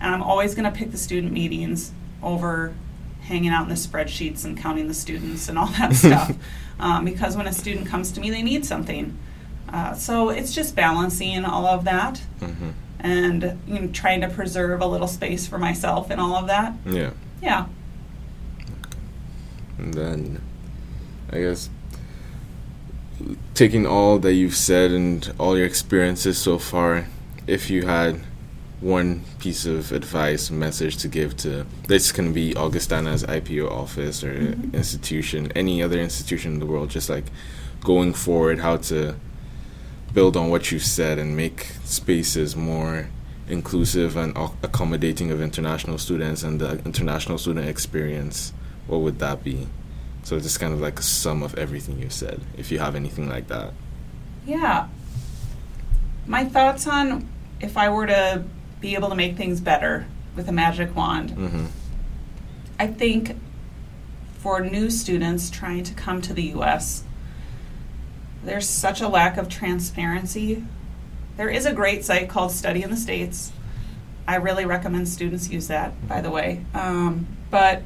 And 0.00 0.14
I'm 0.14 0.22
always 0.22 0.54
going 0.54 0.70
to 0.70 0.76
pick 0.76 0.90
the 0.90 0.98
student 0.98 1.32
meetings 1.32 1.92
over 2.22 2.74
hanging 3.22 3.50
out 3.50 3.64
in 3.64 3.68
the 3.68 3.74
spreadsheets 3.74 4.44
and 4.44 4.56
counting 4.58 4.88
the 4.88 4.94
students 4.94 5.48
and 5.48 5.58
all 5.58 5.66
that 5.66 5.94
stuff. 5.94 6.36
Um, 6.78 7.04
because 7.04 7.36
when 7.36 7.46
a 7.46 7.52
student 7.52 7.86
comes 7.86 8.12
to 8.12 8.20
me, 8.20 8.30
they 8.30 8.42
need 8.42 8.64
something. 8.64 9.16
Uh, 9.68 9.94
so 9.94 10.28
it's 10.28 10.54
just 10.54 10.76
balancing 10.76 11.44
all 11.44 11.66
of 11.66 11.84
that 11.84 12.18
hmm 12.40 12.70
and 13.02 13.58
you 13.66 13.80
know, 13.80 13.88
trying 13.88 14.20
to 14.20 14.28
preserve 14.28 14.80
a 14.80 14.86
little 14.86 15.08
space 15.08 15.46
for 15.46 15.58
myself 15.58 16.10
and 16.10 16.20
all 16.20 16.36
of 16.36 16.46
that. 16.46 16.72
Yeah. 16.86 17.10
Yeah. 17.42 17.66
And 19.78 19.92
then, 19.92 20.40
I 21.30 21.40
guess, 21.40 21.68
taking 23.54 23.86
all 23.86 24.18
that 24.18 24.34
you've 24.34 24.56
said 24.56 24.90
and 24.90 25.32
all 25.38 25.56
your 25.56 25.66
experiences 25.66 26.38
so 26.38 26.58
far, 26.58 27.06
if 27.46 27.70
you 27.70 27.86
had 27.86 28.20
one 28.80 29.22
piece 29.38 29.64
of 29.64 29.92
advice, 29.92 30.50
message 30.50 30.96
to 30.96 31.08
give 31.08 31.36
to 31.36 31.64
this 31.86 32.10
can 32.10 32.32
be 32.32 32.56
Augustana's 32.56 33.22
IPO 33.24 33.68
office 33.70 34.24
or 34.24 34.34
Mhm. 34.34 34.74
institution, 34.74 35.52
any 35.54 35.82
other 35.82 36.00
institution 36.00 36.54
in 36.54 36.58
the 36.58 36.66
world, 36.66 36.90
just 36.90 37.08
like 37.08 37.26
going 37.80 38.12
forward, 38.12 38.58
how 38.60 38.76
to 38.76 39.14
build 40.12 40.36
on 40.36 40.50
what 40.50 40.72
you've 40.72 40.84
said 40.84 41.18
and 41.18 41.36
make 41.36 41.76
spaces 41.84 42.56
more 42.56 43.06
inclusive 43.48 44.16
and 44.16 44.36
accommodating 44.62 45.30
of 45.30 45.40
international 45.40 45.98
students 45.98 46.42
and 46.42 46.60
the 46.60 46.80
international 46.84 47.38
student 47.38 47.68
experience, 47.68 48.52
what 48.86 49.00
would 49.00 49.18
that 49.18 49.44
be? 49.44 49.68
So 50.22 50.36
it's 50.36 50.44
just 50.44 50.60
kind 50.60 50.72
of 50.72 50.80
like 50.80 50.98
a 50.98 51.02
sum 51.02 51.42
of 51.42 51.56
everything 51.58 51.98
you've 51.98 52.12
said, 52.12 52.40
if 52.56 52.70
you 52.70 52.78
have 52.78 52.94
anything 52.94 53.28
like 53.28 53.48
that. 53.48 53.72
Yeah. 54.46 54.88
My 56.26 56.44
thoughts 56.44 56.86
on 56.86 57.28
if 57.60 57.76
I 57.76 57.88
were 57.88 58.06
to 58.06 58.44
be 58.80 58.94
able 58.94 59.08
to 59.08 59.14
make 59.14 59.36
things 59.36 59.60
better 59.60 60.06
with 60.36 60.48
a 60.48 60.52
magic 60.52 60.94
wand. 60.94 61.30
Mm-hmm. 61.30 61.66
I 62.78 62.86
think 62.86 63.36
for 64.38 64.60
new 64.60 64.90
students 64.90 65.50
trying 65.50 65.84
to 65.84 65.94
come 65.94 66.20
to 66.22 66.34
the 66.34 66.42
US, 66.54 67.04
there's 68.44 68.68
such 68.68 69.00
a 69.00 69.08
lack 69.08 69.36
of 69.36 69.48
transparency. 69.48 70.64
There 71.36 71.48
is 71.48 71.64
a 71.64 71.72
great 71.72 72.04
site 72.04 72.28
called 72.28 72.50
Study 72.50 72.82
in 72.82 72.90
the 72.90 72.96
States. 72.96 73.52
I 74.26 74.36
really 74.36 74.64
recommend 74.64 75.08
students 75.08 75.48
use 75.48 75.68
that, 75.68 76.08
by 76.08 76.20
the 76.20 76.30
way. 76.30 76.64
Um, 76.74 77.26
but 77.50 77.82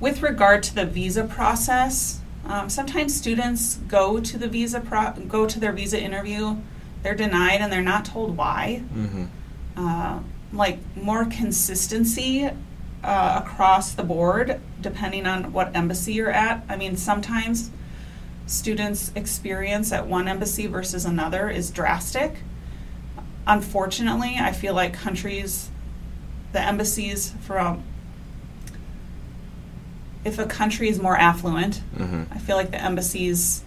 with 0.00 0.22
regard 0.22 0.62
to 0.64 0.74
the 0.74 0.86
visa 0.86 1.24
process, 1.24 2.20
um, 2.46 2.68
sometimes 2.70 3.14
students 3.14 3.76
go 3.86 4.18
to 4.20 4.38
the 4.38 4.48
visa 4.48 4.80
pro- 4.80 5.12
go 5.12 5.46
to 5.46 5.60
their 5.60 5.72
visa 5.72 6.00
interview, 6.00 6.56
they're 7.02 7.14
denied 7.14 7.60
and 7.60 7.72
they're 7.72 7.82
not 7.82 8.04
told 8.04 8.36
why 8.36 8.82
Mm-hmm. 8.94 9.24
uh, 9.76 10.20
like 10.52 10.78
more 10.96 11.24
consistency 11.26 12.48
uh, 13.04 13.42
across 13.44 13.92
the 13.92 14.02
board, 14.02 14.60
depending 14.80 15.26
on 15.26 15.52
what 15.52 15.74
embassy 15.76 16.14
you're 16.14 16.30
at. 16.32 16.64
I 16.68 16.76
mean, 16.76 16.96
sometimes 16.96 17.70
students' 18.46 19.12
experience 19.14 19.92
at 19.92 20.06
one 20.08 20.26
embassy 20.26 20.66
versus 20.66 21.04
another 21.04 21.48
is 21.48 21.70
drastic. 21.70 22.38
Unfortunately, 23.46 24.36
I 24.40 24.52
feel 24.52 24.74
like 24.74 24.92
countries, 24.92 25.70
the 26.52 26.60
embassies 26.60 27.32
from, 27.42 27.82
if 30.24 30.38
a 30.38 30.46
country 30.46 30.88
is 30.88 31.00
more 31.00 31.16
affluent, 31.16 31.80
Mm-hmm. 31.96 32.24
I 32.32 32.38
feel 32.38 32.56
like 32.56 32.70
the 32.70 32.82
embassies 32.82 33.62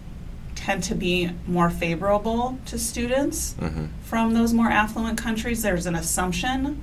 tend 0.55 0.83
to 0.83 0.95
be 0.95 1.29
more 1.47 1.69
favorable 1.69 2.57
to 2.67 2.77
students 2.77 3.55
Mm-hmm. 3.59 3.85
from 4.03 4.33
those 4.33 4.53
more 4.53 4.69
affluent 4.69 5.17
countries. 5.17 5.61
There's 5.63 5.85
an 5.85 5.95
assumption, 5.95 6.81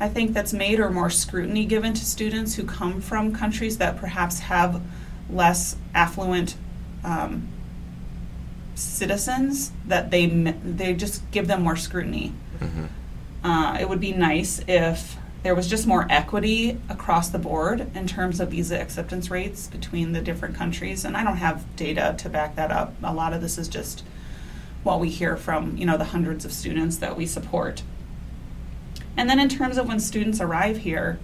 I 0.00 0.08
think, 0.08 0.32
that's 0.32 0.52
made 0.52 0.80
or 0.80 0.90
more 0.90 1.10
scrutiny 1.10 1.64
given 1.66 1.92
to 1.94 2.04
students 2.04 2.54
who 2.54 2.64
come 2.64 3.00
from 3.00 3.34
countries 3.34 3.78
that 3.78 3.96
perhaps 3.98 4.38
have 4.40 4.80
less 5.30 5.76
affluent 5.94 6.56
um, 7.04 7.48
citizens. 8.74 9.72
That 9.86 10.10
they 10.10 10.26
they 10.26 10.94
just 10.94 11.28
give 11.30 11.46
them 11.48 11.62
more 11.62 11.76
scrutiny. 11.76 12.32
Mm-hmm. 12.60 13.46
Uh, 13.46 13.78
it 13.80 13.88
would 13.88 14.00
be 14.00 14.12
nice 14.12 14.60
if 14.66 15.16
there 15.42 15.54
was 15.54 15.68
just 15.68 15.86
more 15.86 16.06
equity 16.10 16.78
across 16.88 17.28
the 17.28 17.38
board 17.38 17.90
in 17.94 18.06
terms 18.06 18.40
of 18.40 18.50
visa 18.50 18.80
acceptance 18.80 19.30
rates 19.30 19.68
between 19.68 20.12
the 20.12 20.20
different 20.20 20.56
countries. 20.56 21.04
And 21.04 21.16
I 21.16 21.22
don't 21.22 21.36
have 21.36 21.64
data 21.76 22.14
to 22.18 22.28
back 22.28 22.56
that 22.56 22.72
up. 22.72 22.94
A 23.02 23.14
lot 23.14 23.32
of 23.32 23.40
this 23.40 23.56
is 23.56 23.68
just 23.68 24.02
what 24.82 25.00
we 25.00 25.10
hear 25.10 25.36
from 25.36 25.76
you 25.76 25.84
know 25.84 25.96
the 25.96 26.04
hundreds 26.04 26.44
of 26.44 26.52
students 26.52 26.96
that 26.96 27.16
we 27.16 27.26
support. 27.26 27.82
And 29.16 29.28
then 29.28 29.40
in 29.40 29.48
terms 29.48 29.78
of 29.78 29.88
when 29.88 30.00
students 30.00 30.40
arrive 30.40 30.78
here, 30.78 31.18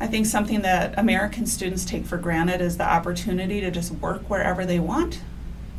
I 0.00 0.06
think 0.06 0.26
something 0.26 0.62
that 0.62 0.98
American 0.98 1.46
students 1.46 1.84
take 1.84 2.04
for 2.04 2.18
granted 2.18 2.60
is 2.60 2.76
the 2.76 2.84
opportunity 2.84 3.60
to 3.60 3.70
just 3.70 3.92
work 3.92 4.28
wherever 4.28 4.66
they 4.66 4.78
want 4.78 5.20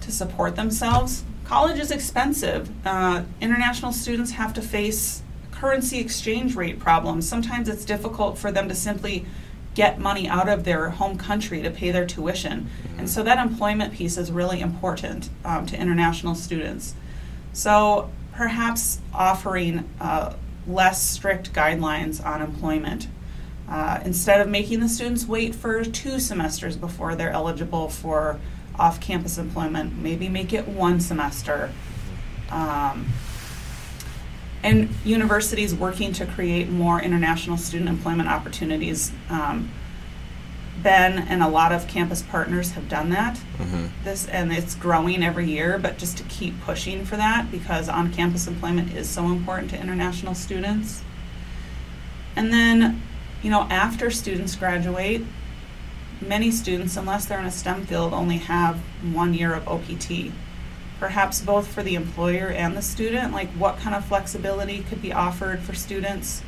to 0.01 0.11
support 0.11 0.55
themselves. 0.55 1.23
College 1.43 1.77
is 1.77 1.91
expensive. 1.91 2.71
Uh, 2.85 3.23
international 3.39 3.91
students 3.91 4.31
have 4.31 4.53
to 4.53 4.61
face 4.61 5.21
currency 5.55 5.99
exchange 5.99 6.55
rate 6.55 6.79
problems. 6.79 7.27
Sometimes 7.27 7.69
it's 7.69 7.85
difficult 7.85 8.37
for 8.37 8.51
them 8.51 8.67
to 8.67 8.75
simply 8.75 9.25
get 9.73 9.99
money 9.99 10.27
out 10.27 10.47
of 10.47 10.63
their 10.63 10.89
home 10.91 11.17
country 11.17 11.61
to 11.61 11.69
pay 11.69 11.91
their 11.91 12.05
tuition. 12.05 12.69
And 12.97 13.09
so 13.09 13.23
that 13.23 13.37
employment 13.37 13.93
piece 13.93 14.17
is 14.17 14.31
really 14.31 14.61
important 14.61 15.29
um, 15.43 15.65
to 15.67 15.79
international 15.79 16.35
students. 16.35 16.95
So 17.53 18.09
perhaps 18.33 18.99
offering 19.13 19.89
uh, 19.99 20.33
less 20.67 21.01
strict 21.01 21.53
guidelines 21.53 22.25
on 22.25 22.41
employment. 22.41 23.07
Uh, 23.67 23.99
instead 24.05 24.41
of 24.41 24.47
making 24.47 24.79
the 24.79 24.89
students 24.89 25.25
wait 25.25 25.55
for 25.55 25.83
two 25.83 26.19
semesters 26.19 26.77
before 26.77 27.15
they're 27.15 27.31
eligible 27.31 27.89
for 27.89 28.39
off 28.77 28.99
campus 29.01 29.37
employment, 29.37 29.97
maybe 29.97 30.29
make 30.29 30.53
it 30.53 30.67
one 30.67 30.99
semester. 30.99 31.71
Um, 32.51 33.07
and 34.65 34.89
universities 35.05 35.75
working 35.75 36.11
to 36.11 36.25
create 36.25 36.69
more 36.69 36.99
international 36.99 37.55
student 37.55 37.87
employment 37.87 38.27
opportunities. 38.27 39.11
Um, 39.29 39.71
ben 40.81 41.19
and 41.29 41.41
a 41.41 41.47
lot 41.47 41.71
of 41.71 41.87
campus 41.87 42.21
partners 42.21 42.71
have 42.71 42.89
done 42.89 43.09
that. 43.09 43.37
Mm-hmm. 43.57 43.85
This 44.03 44.27
and 44.27 44.51
it's 44.51 44.75
growing 44.75 45.23
every 45.23 45.47
year, 45.47 45.77
but 45.77 45.97
just 45.97 46.17
to 46.17 46.23
keep 46.23 46.59
pushing 46.61 47.05
for 47.05 47.15
that 47.15 47.49
because 47.51 47.87
on-campus 47.89 48.47
employment 48.47 48.93
is 48.93 49.09
so 49.09 49.25
important 49.25 49.69
to 49.71 49.79
international 49.79 50.35
students. 50.35 51.03
And 52.35 52.51
then, 52.51 53.01
you 53.41 53.49
know, 53.49 53.61
after 53.69 54.11
students 54.11 54.55
graduate, 54.55 55.23
many 56.21 56.51
students, 56.51 56.97
unless 56.97 57.25
they're 57.25 57.39
in 57.39 57.45
a 57.45 57.51
STEM 57.51 57.85
field, 57.85 58.13
only 58.13 58.37
have 58.37 58.77
one 59.11 59.33
year 59.33 59.53
of 59.53 59.67
OPT. 59.67 60.31
Perhaps 60.99 61.41
both 61.41 61.67
for 61.67 61.83
the 61.83 61.95
employer 61.95 62.47
and 62.47 62.75
the 62.75 62.81
student, 62.81 63.33
like 63.33 63.49
what 63.49 63.77
kind 63.77 63.95
of 63.95 64.05
flexibility 64.05 64.79
could 64.83 65.01
be 65.01 65.11
offered 65.11 65.59
for 65.59 65.73
students 65.73 66.41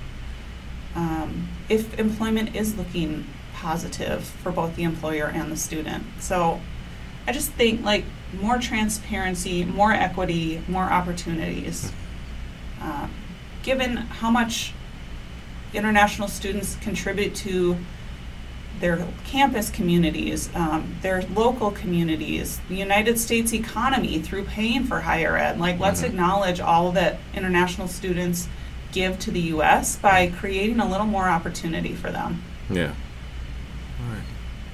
um, 0.96 1.50
if 1.70 1.98
employment 2.00 2.56
is 2.56 2.76
looking 2.76 3.26
positive 3.54 4.24
for 4.24 4.52
both 4.52 4.76
the 4.76 4.84
employer 4.84 5.26
and 5.26 5.52
the 5.52 5.58
student. 5.58 6.04
So 6.20 6.62
I 7.28 7.34
just 7.34 7.52
think 7.52 7.84
like 7.84 8.06
more 8.40 8.58
transparency, 8.58 9.66
more 9.66 9.92
equity, 9.92 10.64
more 10.68 10.84
opportunities. 10.84 11.92
Uh, 12.82 13.08
given 13.64 13.98
how 13.98 14.32
much 14.32 14.74
international 15.74 16.28
students 16.28 16.76
contribute 16.78 17.36
to 17.36 17.78
their 18.80 19.06
campus 19.26 19.70
communities, 19.70 20.50
um, 20.56 20.96
their 21.02 21.24
local 21.34 21.72
communities, 21.72 22.60
the 22.70 22.76
United 22.76 23.20
States 23.20 23.54
economy 23.54 24.20
through 24.20 24.44
paying 24.44 24.84
for 24.84 25.02
higher 25.02 25.38
ed. 25.38 25.60
Like, 25.60 25.80
let's 25.80 26.02
Mhm. 26.02 26.06
acknowledge 26.08 26.60
all 26.60 26.92
that 26.94 27.20
international 27.34 27.88
students 27.88 28.48
give 28.92 29.20
to 29.20 29.32
the 29.32 29.42
U.S. 29.42 29.96
by 29.98 30.28
creating 30.28 30.80
a 30.80 30.90
little 30.90 31.06
more 31.06 31.28
opportunity 31.28 31.94
for 31.94 32.12
them. 32.12 32.42
Yeah. 32.70 32.92
All 34.00 34.14
right. 34.14 34.24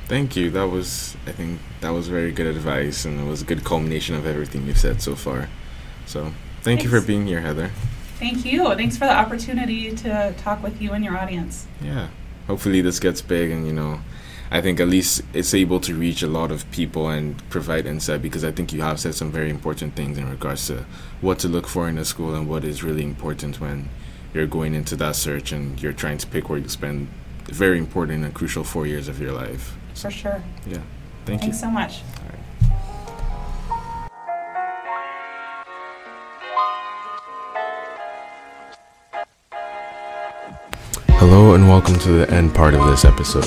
Thank 0.08 0.36
you. 0.36 0.50
That 0.52 0.68
was, 0.70 1.16
I 1.26 1.32
think, 1.32 1.60
that 1.82 1.90
was 1.92 2.08
very 2.10 2.32
good 2.32 2.48
advice, 2.48 3.06
and 3.06 3.20
it 3.20 3.26
was 3.30 3.42
a 3.42 3.46
good 3.46 3.64
culmination 3.64 4.16
of 4.16 4.26
everything 4.28 4.68
you've 4.68 4.78
said 4.78 5.02
so 5.02 5.16
far. 5.16 5.48
So, 6.06 6.34
thank 6.62 6.84
you 6.84 6.90
for 6.90 7.02
being 7.02 7.26
here, 7.26 7.42
Heather. 7.42 7.72
Thank 8.20 8.46
you. 8.46 8.74
Thanks 8.76 8.96
for 8.98 9.06
the 9.06 9.14
opportunity 9.16 9.92
to 9.96 10.34
talk 10.38 10.62
with 10.62 10.82
you 10.82 10.92
and 10.92 11.04
your 11.04 11.18
audience. 11.18 11.66
Yeah. 11.82 12.08
Hopefully, 12.48 12.82
this 12.82 13.00
gets 13.00 13.22
big, 13.22 13.52
and 13.52 13.66
you 13.66 13.74
know, 13.74 14.00
I 14.52 14.62
think 14.62 14.80
at 14.80 14.88
least 14.88 15.24
it's 15.34 15.54
able 15.54 15.80
to 15.80 15.96
reach 15.96 16.22
a 16.22 16.28
lot 16.28 16.52
of 16.52 16.70
people 16.72 17.10
and 17.10 17.38
provide 17.50 17.88
insight 17.88 18.22
because 18.22 18.44
I 18.44 18.52
think 18.52 18.72
you 18.72 18.82
have 18.82 19.00
said 19.00 19.16
some 19.16 19.32
very 19.32 19.50
important 19.50 19.96
things 19.96 20.18
in 20.18 20.30
regards 20.30 20.68
to 20.68 20.86
what 21.22 21.40
to 21.40 21.48
look 21.48 21.68
for 21.68 21.90
in 21.90 21.98
a 21.98 22.06
school 22.06 22.36
and 22.36 22.48
what 22.48 22.64
is 22.64 22.84
really 22.84 23.04
important 23.04 23.60
when 23.60 23.90
you're 24.34 24.46
going 24.46 24.76
into 24.76 24.96
that 24.98 25.16
search 25.16 25.52
and 25.52 25.82
you're 25.82 25.94
trying 25.94 26.20
to 26.20 26.28
pick 26.28 26.50
where 26.50 26.60
you 26.60 26.70
spend 26.70 27.08
very 27.46 27.80
important 27.80 28.24
and 28.24 28.34
crucial 28.34 28.64
four 28.64 28.86
years 28.86 29.08
of 29.08 29.20
your 29.20 29.32
life. 29.32 29.76
For 29.96 30.12
sure. 30.12 30.44
Yeah. 30.68 30.82
Thank 31.26 31.42
you. 31.42 31.48
Thanks 31.48 31.48
you. 31.48 31.54
so 31.54 31.72
much. 31.72 32.02
Hello 41.26 41.54
and 41.54 41.70
welcome 41.70 41.98
to 42.00 42.12
the 42.12 42.30
end 42.30 42.54
part 42.54 42.74
of 42.74 42.86
this 42.86 43.06
episode. 43.06 43.46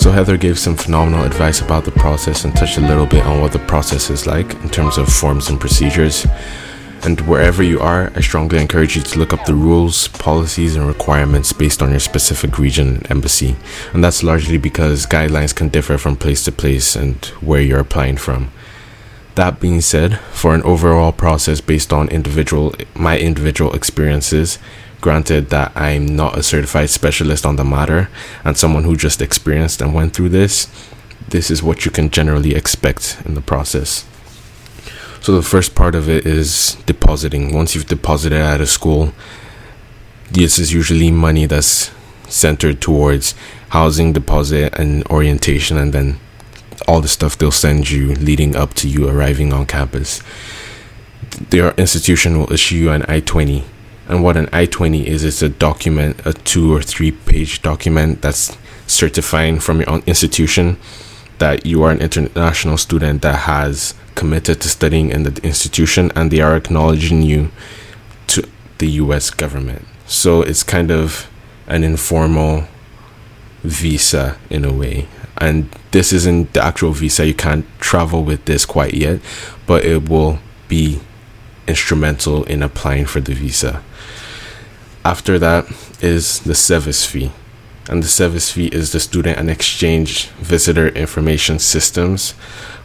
So, 0.00 0.10
Heather 0.10 0.38
gave 0.38 0.58
some 0.58 0.74
phenomenal 0.74 1.26
advice 1.26 1.60
about 1.60 1.84
the 1.84 1.90
process 1.90 2.46
and 2.46 2.56
touched 2.56 2.78
a 2.78 2.80
little 2.80 3.04
bit 3.04 3.26
on 3.26 3.42
what 3.42 3.52
the 3.52 3.58
process 3.58 4.08
is 4.08 4.26
like 4.26 4.54
in 4.62 4.70
terms 4.70 4.96
of 4.96 5.12
forms 5.12 5.50
and 5.50 5.60
procedures. 5.60 6.26
And 7.02 7.20
wherever 7.28 7.62
you 7.62 7.78
are, 7.78 8.10
I 8.16 8.22
strongly 8.22 8.58
encourage 8.58 8.96
you 8.96 9.02
to 9.02 9.18
look 9.18 9.34
up 9.34 9.44
the 9.44 9.52
rules, 9.54 10.08
policies, 10.08 10.76
and 10.76 10.88
requirements 10.88 11.52
based 11.52 11.82
on 11.82 11.90
your 11.90 12.00
specific 12.00 12.58
region 12.58 12.96
and 12.96 13.10
embassy. 13.10 13.54
And 13.92 14.02
that's 14.02 14.22
largely 14.22 14.56
because 14.56 15.04
guidelines 15.04 15.54
can 15.54 15.68
differ 15.68 15.98
from 15.98 16.16
place 16.16 16.42
to 16.44 16.52
place 16.52 16.96
and 16.96 17.22
where 17.42 17.60
you're 17.60 17.80
applying 17.80 18.16
from. 18.16 18.50
That 19.34 19.60
being 19.60 19.82
said, 19.82 20.20
for 20.32 20.54
an 20.54 20.62
overall 20.62 21.12
process 21.12 21.60
based 21.60 21.92
on 21.92 22.08
individual 22.08 22.74
my 22.94 23.18
individual 23.18 23.74
experiences, 23.74 24.58
granted 25.04 25.50
that 25.50 25.70
I'm 25.76 26.16
not 26.16 26.38
a 26.38 26.42
certified 26.42 26.88
specialist 26.88 27.44
on 27.44 27.56
the 27.56 27.62
matter 27.62 28.08
and 28.42 28.56
someone 28.56 28.84
who 28.84 28.96
just 28.96 29.20
experienced 29.20 29.82
and 29.82 29.92
went 29.92 30.14
through 30.14 30.30
this, 30.30 30.66
this 31.28 31.50
is 31.50 31.62
what 31.62 31.84
you 31.84 31.90
can 31.90 32.08
generally 32.08 32.54
expect 32.54 33.18
in 33.26 33.34
the 33.34 33.42
process. 33.42 34.06
So 35.20 35.36
the 35.36 35.42
first 35.42 35.74
part 35.74 35.94
of 35.94 36.08
it 36.08 36.24
is 36.24 36.78
depositing. 36.86 37.54
Once 37.54 37.74
you've 37.74 37.86
deposited 37.86 38.38
at 38.38 38.62
a 38.62 38.66
school, 38.66 39.12
this 40.30 40.58
is 40.58 40.72
usually 40.72 41.10
money 41.10 41.44
that's 41.44 41.90
centered 42.26 42.80
towards 42.80 43.34
housing 43.68 44.14
deposit 44.14 44.72
and 44.78 45.06
orientation 45.08 45.76
and 45.76 45.92
then 45.92 46.18
all 46.88 47.02
the 47.02 47.08
stuff 47.08 47.36
they'll 47.36 47.50
send 47.50 47.90
you 47.90 48.14
leading 48.14 48.56
up 48.56 48.72
to 48.80 48.88
you 48.88 49.06
arriving 49.06 49.52
on 49.52 49.66
campus. 49.66 50.22
Their 51.50 51.72
institution 51.72 52.38
will 52.38 52.50
issue 52.50 52.76
you 52.76 52.90
an 52.90 53.04
I 53.06 53.20
20. 53.20 53.73
And 54.08 54.22
what 54.22 54.36
an 54.36 54.48
I 54.52 54.66
20 54.66 55.06
is, 55.06 55.24
it's 55.24 55.42
a 55.42 55.48
document, 55.48 56.20
a 56.26 56.32
two 56.32 56.74
or 56.74 56.82
three 56.82 57.12
page 57.12 57.62
document 57.62 58.22
that's 58.22 58.56
certifying 58.86 59.60
from 59.60 59.80
your 59.80 59.90
own 59.90 60.02
institution 60.06 60.76
that 61.38 61.66
you 61.66 61.82
are 61.82 61.90
an 61.90 62.00
international 62.00 62.76
student 62.76 63.22
that 63.22 63.40
has 63.40 63.94
committed 64.14 64.60
to 64.60 64.68
studying 64.68 65.10
in 65.10 65.24
the 65.24 65.42
institution 65.42 66.12
and 66.14 66.30
they 66.30 66.40
are 66.40 66.56
acknowledging 66.56 67.22
you 67.22 67.50
to 68.26 68.46
the 68.78 68.86
US 69.02 69.30
government. 69.30 69.86
So 70.06 70.42
it's 70.42 70.62
kind 70.62 70.90
of 70.90 71.28
an 71.66 71.82
informal 71.82 72.64
visa 73.62 74.36
in 74.50 74.64
a 74.64 74.72
way. 74.72 75.08
And 75.38 75.68
this 75.90 76.12
isn't 76.12 76.52
the 76.52 76.62
actual 76.62 76.92
visa, 76.92 77.26
you 77.26 77.34
can't 77.34 77.66
travel 77.80 78.22
with 78.22 78.44
this 78.44 78.64
quite 78.64 78.94
yet, 78.94 79.20
but 79.66 79.84
it 79.84 80.08
will 80.08 80.38
be 80.68 81.00
instrumental 81.66 82.44
in 82.44 82.62
applying 82.62 83.06
for 83.06 83.20
the 83.20 83.34
visa. 83.34 83.82
After 85.04 85.38
that 85.38 85.66
is 86.00 86.40
the 86.40 86.54
SEVIS 86.54 87.06
fee. 87.06 87.32
And 87.90 88.02
the 88.02 88.08
SEVIS 88.08 88.50
fee 88.52 88.68
is 88.68 88.92
the 88.92 89.00
Student 89.00 89.38
and 89.38 89.50
Exchange 89.50 90.28
Visitor 90.40 90.88
Information 90.88 91.58
Systems, 91.58 92.30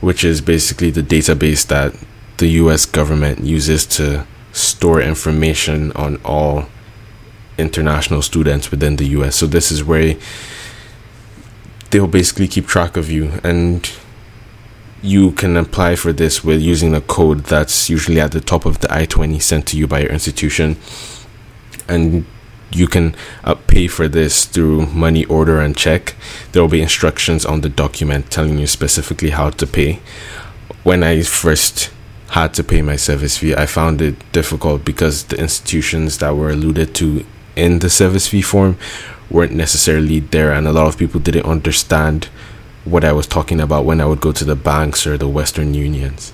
which 0.01 0.25
is 0.25 0.41
basically 0.41 0.91
the 0.91 1.01
database 1.01 1.65
that 1.67 1.95
the 2.37 2.47
US 2.63 2.85
government 2.85 3.45
uses 3.45 3.85
to 3.85 4.25
store 4.51 5.01
information 5.01 5.93
on 5.93 6.19
all 6.25 6.65
international 7.57 8.21
students 8.21 8.71
within 8.71 8.97
the 8.97 9.07
US. 9.19 9.37
So 9.37 9.47
this 9.47 9.71
is 9.71 9.83
where 9.83 10.15
they'll 11.91 12.07
basically 12.07 12.49
keep 12.49 12.67
track 12.67 12.97
of 12.97 13.09
you 13.09 13.31
and 13.43 13.89
you 15.01 15.31
can 15.31 15.55
apply 15.55 15.95
for 15.95 16.11
this 16.11 16.43
with 16.43 16.61
using 16.61 16.93
a 16.93 16.99
code 16.99 17.45
that's 17.45 17.89
usually 17.89 18.19
at 18.19 18.33
the 18.33 18.41
top 18.41 18.65
of 18.65 18.79
the 18.79 18.93
I-20 18.93 19.41
sent 19.41 19.65
to 19.67 19.77
you 19.77 19.87
by 19.87 20.01
your 20.01 20.11
institution 20.11 20.75
and 21.89 22.25
you 22.71 22.87
can 22.87 23.15
uh, 23.43 23.55
pay 23.55 23.87
for 23.87 24.07
this 24.07 24.45
through 24.45 24.85
money 24.87 25.25
order 25.25 25.59
and 25.59 25.75
check. 25.75 26.15
There 26.51 26.61
will 26.61 26.69
be 26.69 26.81
instructions 26.81 27.45
on 27.45 27.61
the 27.61 27.69
document 27.69 28.29
telling 28.29 28.59
you 28.59 28.67
specifically 28.67 29.31
how 29.31 29.49
to 29.49 29.67
pay. 29.67 29.99
When 30.83 31.03
i 31.03 31.21
first 31.21 31.91
had 32.29 32.53
to 32.53 32.63
pay 32.63 32.81
my 32.81 32.93
SEVIS 32.93 33.39
fee 33.39 33.55
i 33.55 33.65
found 33.65 34.01
it 34.01 34.31
difficult 34.31 34.85
because 34.85 35.25
the 35.25 35.37
institutions 35.37 36.19
that 36.19 36.35
were 36.35 36.51
alluded 36.51 36.93
to 36.95 37.25
in 37.55 37.79
the 37.79 37.87
SEVIS 37.89 38.29
fee 38.29 38.41
form 38.41 38.77
weren't 39.29 39.51
necessarily 39.53 40.19
there 40.19 40.51
and 40.51 40.67
a 40.67 40.71
lot 40.71 40.87
of 40.87 40.97
people 40.97 41.19
didn't 41.19 41.45
understand 41.45 42.25
what 42.85 43.03
i 43.03 43.11
was 43.11 43.27
talking 43.27 43.59
about 43.59 43.83
when 43.83 43.99
i 43.99 44.05
would 44.05 44.21
go 44.21 44.31
to 44.31 44.45
the 44.45 44.55
banks 44.55 45.05
or 45.07 45.17
the 45.17 45.27
western 45.27 45.73
unions. 45.73 46.31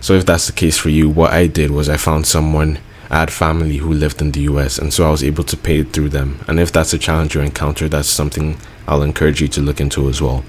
So 0.00 0.14
if 0.14 0.24
that's 0.26 0.46
the 0.46 0.52
case 0.52 0.76
for 0.76 0.90
you 0.90 1.08
what 1.08 1.32
i 1.32 1.46
did 1.46 1.70
was 1.70 1.88
i 1.88 1.96
found 1.96 2.26
someone 2.26 2.78
I 3.10 3.20
had 3.20 3.32
family 3.32 3.78
who 3.78 3.92
lived 3.92 4.20
in 4.20 4.32
the 4.32 4.40
US, 4.40 4.78
and 4.78 4.92
so 4.92 5.06
I 5.06 5.10
was 5.10 5.24
able 5.24 5.44
to 5.44 5.56
pay 5.56 5.78
it 5.80 5.92
through 5.92 6.10
them. 6.10 6.40
And 6.46 6.60
if 6.60 6.70
that's 6.70 6.92
a 6.92 6.98
challenge 6.98 7.34
you 7.34 7.40
encounter, 7.40 7.88
that's 7.88 8.08
something 8.08 8.58
I'll 8.86 9.02
encourage 9.02 9.40
you 9.40 9.48
to 9.48 9.62
look 9.62 9.80
into 9.80 10.08
as 10.08 10.20
well. 10.20 10.44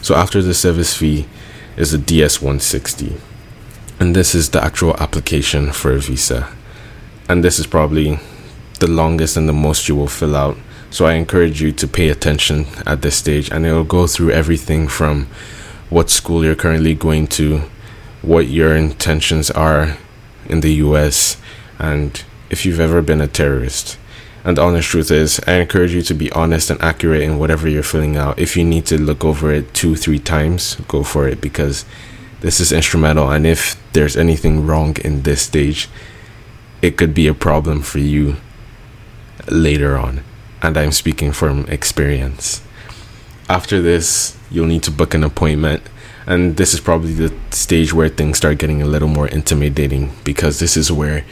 So 0.00 0.14
after 0.14 0.40
the 0.40 0.54
SEVIS 0.54 0.96
fee 0.96 1.26
is 1.76 1.92
the 1.92 1.98
DS 1.98 2.40
160, 2.40 3.16
and 4.00 4.16
this 4.16 4.34
is 4.34 4.50
the 4.50 4.64
actual 4.64 4.96
application 4.96 5.72
for 5.72 5.92
a 5.92 5.98
visa. 5.98 6.48
And 7.28 7.44
this 7.44 7.58
is 7.58 7.66
probably 7.66 8.18
the 8.80 8.90
longest 8.90 9.36
and 9.36 9.48
the 9.48 9.52
most 9.52 9.88
you 9.88 9.96
will 9.96 10.08
fill 10.08 10.36
out. 10.36 10.56
So 10.90 11.06
I 11.06 11.14
encourage 11.14 11.60
you 11.60 11.72
to 11.72 11.88
pay 11.88 12.08
attention 12.08 12.66
at 12.86 13.02
this 13.02 13.16
stage, 13.16 13.50
and 13.50 13.66
it 13.66 13.72
will 13.72 13.84
go 13.84 14.06
through 14.06 14.30
everything 14.30 14.88
from 14.88 15.26
what 15.90 16.08
school 16.08 16.44
you're 16.44 16.54
currently 16.54 16.94
going 16.94 17.26
to, 17.28 17.62
what 18.22 18.46
your 18.46 18.74
intentions 18.74 19.50
are 19.50 19.98
in 20.46 20.60
the 20.60 20.74
US 20.74 21.36
and 21.78 22.24
if 22.50 22.64
you've 22.64 22.80
ever 22.80 23.02
been 23.02 23.20
a 23.20 23.28
terrorist. 23.28 23.98
And 24.44 24.56
the 24.56 24.62
honest 24.62 24.88
truth 24.88 25.10
is, 25.10 25.40
I 25.46 25.54
encourage 25.54 25.94
you 25.94 26.02
to 26.02 26.14
be 26.14 26.30
honest 26.32 26.70
and 26.70 26.80
accurate 26.82 27.22
in 27.22 27.38
whatever 27.38 27.66
you're 27.66 27.82
filling 27.82 28.16
out. 28.16 28.38
If 28.38 28.56
you 28.56 28.64
need 28.64 28.84
to 28.86 29.00
look 29.00 29.24
over 29.24 29.50
it 29.52 29.72
two, 29.72 29.96
three 29.96 30.18
times, 30.18 30.76
go 30.86 31.02
for 31.02 31.26
it 31.26 31.40
because 31.40 31.86
this 32.40 32.60
is 32.60 32.70
instrumental. 32.70 33.30
And 33.30 33.46
if 33.46 33.80
there's 33.94 34.16
anything 34.16 34.66
wrong 34.66 34.96
in 35.02 35.22
this 35.22 35.42
stage, 35.42 35.88
it 36.82 36.98
could 36.98 37.14
be 37.14 37.26
a 37.26 37.32
problem 37.32 37.80
for 37.80 37.98
you 37.98 38.36
later 39.50 39.96
on. 39.96 40.22
And 40.60 40.76
I'm 40.76 40.92
speaking 40.92 41.32
from 41.32 41.64
experience. 41.66 42.62
After 43.48 43.80
this, 43.80 44.36
you'll 44.50 44.66
need 44.66 44.82
to 44.82 44.90
book 44.90 45.14
an 45.14 45.24
appointment 45.24 45.82
and 46.26 46.56
this 46.56 46.72
is 46.72 46.80
probably 46.80 47.12
the 47.12 47.34
stage 47.50 47.92
where 47.92 48.08
things 48.08 48.38
start 48.38 48.58
getting 48.58 48.80
a 48.80 48.86
little 48.86 49.08
more 49.08 49.28
intimidating 49.28 50.12
because 50.24 50.58
this 50.58 50.76
is 50.76 50.90
where 50.90 51.24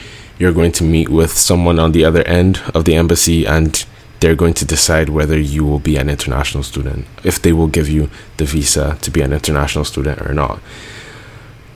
you're 0.43 0.53
going 0.53 0.73
to 0.73 0.83
meet 0.83 1.09
with 1.09 1.31
someone 1.31 1.79
on 1.79 1.93
the 1.93 2.05
other 2.05 2.27
end 2.27 2.61
of 2.75 2.85
the 2.85 2.97
embassy 2.97 3.47
and 3.47 3.87
they're 4.19 4.35
going 4.35 4.53
to 4.53 4.65
decide 4.65 5.09
whether 5.09 5.39
you 5.39 5.65
will 5.65 5.79
be 5.79 5.97
an 5.97 6.11
international 6.11 6.65
student, 6.65 7.07
if 7.23 7.41
they 7.41 7.53
will 7.53 7.69
give 7.69 7.89
you 7.89 8.11
the 8.39 8.45
visa 8.45 8.99
to 9.03 9.11
be 9.13 9.21
an 9.21 9.33
international 9.33 9.85
student 9.85 10.21
or 10.21 10.35
not. 10.35 10.59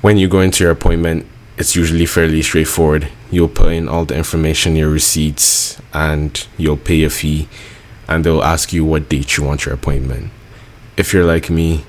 When 0.03 0.17
you 0.17 0.27
go 0.27 0.41
into 0.41 0.65
your 0.65 0.73
appointment, 0.73 1.27
it's 1.57 1.77
usually 1.77 2.07
fairly 2.07 2.43
straightforward. 2.43 3.07
You'll 3.31 3.47
put 3.47 3.71
in 3.71 3.89
all 3.89 4.05
the 4.05 4.17
information, 4.17 4.75
your 4.75 4.91
receipts, 4.91 5.81
and 5.95 6.45
you'll 6.59 6.77
pay 6.77 7.05
a 7.05 7.11
fee, 7.11 7.47
and 8.09 8.25
they'll 8.25 8.43
ask 8.43 8.73
you 8.73 8.85
what 8.85 9.09
date 9.09 9.37
you 9.37 9.45
want 9.45 9.65
your 9.65 9.77
appointment. 9.77 10.33
If 10.97 11.13
you're 11.13 11.25
like 11.25 11.51
me, 11.51 11.85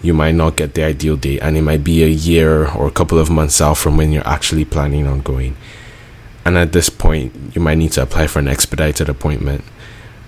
you 0.00 0.14
might 0.14 0.34
not 0.34 0.56
get 0.56 0.72
the 0.72 0.84
ideal 0.84 1.18
date, 1.18 1.40
and 1.42 1.58
it 1.58 1.62
might 1.62 1.84
be 1.84 2.02
a 2.02 2.08
year 2.08 2.68
or 2.68 2.86
a 2.86 2.90
couple 2.90 3.18
of 3.18 3.28
months 3.28 3.60
out 3.60 3.76
from 3.76 3.98
when 3.98 4.12
you're 4.12 4.26
actually 4.26 4.64
planning 4.64 5.06
on 5.06 5.20
going. 5.20 5.56
And 6.44 6.58
at 6.58 6.72
this 6.72 6.88
point, 6.88 7.54
you 7.54 7.60
might 7.60 7.78
need 7.78 7.92
to 7.92 8.02
apply 8.02 8.26
for 8.26 8.38
an 8.40 8.48
expedited 8.48 9.08
appointment. 9.08 9.64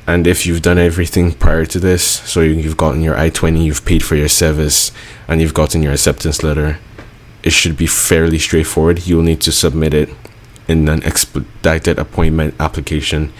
And 0.06 0.26
if 0.26 0.46
you've 0.46 0.62
done 0.62 0.78
everything 0.78 1.32
prior 1.32 1.64
to 1.66 1.80
this, 1.80 2.04
so 2.04 2.40
you've 2.40 2.76
gotten 2.76 3.00
your 3.00 3.18
I 3.18 3.30
20, 3.30 3.64
you've 3.64 3.84
paid 3.84 4.04
for 4.04 4.16
your 4.16 4.28
SEVIS, 4.28 4.92
and 5.26 5.40
you've 5.40 5.54
gotten 5.54 5.82
your 5.82 5.92
acceptance 5.92 6.42
letter, 6.42 6.78
it 7.42 7.52
should 7.52 7.76
be 7.76 7.86
fairly 7.86 8.38
straightforward. 8.38 9.06
You'll 9.06 9.22
need 9.22 9.40
to 9.42 9.52
submit 9.52 9.94
it 9.94 10.10
in 10.68 10.88
an 10.88 11.02
expedited 11.04 11.98
appointment 11.98 12.54
application, 12.60 13.32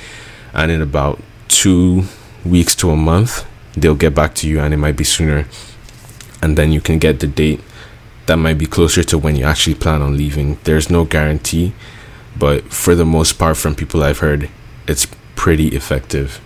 and 0.52 0.70
in 0.70 0.80
about 0.80 1.20
two 1.48 2.04
weeks 2.44 2.74
to 2.76 2.90
a 2.90 2.96
month, 2.96 3.46
they'll 3.74 3.94
get 3.94 4.14
back 4.14 4.34
to 4.37 4.48
you, 4.48 4.60
and 4.60 4.72
it 4.72 4.78
might 4.78 4.96
be 4.96 5.04
sooner. 5.04 5.46
And 6.42 6.56
then 6.56 6.72
you 6.72 6.80
can 6.80 6.98
get 6.98 7.20
the 7.20 7.26
date 7.26 7.60
that 8.26 8.37
might 8.37 8.58
be 8.58 8.66
closer 8.66 9.02
to 9.04 9.18
when 9.18 9.37
you 9.37 9.44
actually 9.44 9.74
plan 9.74 10.00
on 10.00 10.16
leaving. 10.16 10.58
There's 10.64 10.88
no 10.90 11.04
guarantee, 11.04 11.74
but 12.38 12.73
for 12.73 12.94
the 12.94 13.05
most 13.05 13.35
part, 13.38 13.57
from 13.57 13.75
people 13.75 14.03
I've 14.03 14.18
heard, 14.18 14.51
it's 14.87 15.07
pretty 15.37 15.68
effective. 15.68 16.40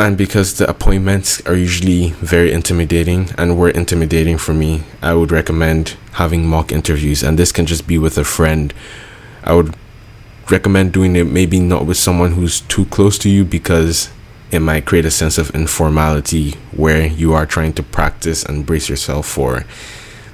and 0.00 0.16
because 0.16 0.56
the 0.56 0.66
appointments 0.66 1.42
are 1.46 1.54
usually 1.54 2.10
very 2.22 2.52
intimidating 2.52 3.28
and 3.36 3.58
were 3.58 3.68
intimidating 3.68 4.38
for 4.38 4.54
me, 4.54 4.82
I 5.02 5.12
would 5.12 5.30
recommend 5.30 5.94
having 6.12 6.46
mock 6.46 6.72
interviews. 6.72 7.22
And 7.22 7.38
this 7.38 7.52
can 7.52 7.66
just 7.66 7.86
be 7.86 7.98
with 7.98 8.16
a 8.16 8.24
friend. 8.24 8.72
I 9.44 9.52
would 9.52 9.74
recommend 10.50 10.94
doing 10.94 11.16
it 11.16 11.24
maybe 11.24 11.60
not 11.60 11.84
with 11.84 11.98
someone 11.98 12.32
who's 12.32 12.62
too 12.62 12.86
close 12.86 13.18
to 13.18 13.28
you 13.28 13.44
because 13.44 14.10
it 14.50 14.60
might 14.60 14.86
create 14.86 15.04
a 15.04 15.10
sense 15.10 15.36
of 15.36 15.54
informality 15.54 16.52
where 16.72 17.06
you 17.06 17.34
are 17.34 17.44
trying 17.44 17.74
to 17.74 17.82
practice 17.82 18.42
and 18.42 18.64
brace 18.64 18.88
yourself 18.88 19.26
for 19.26 19.66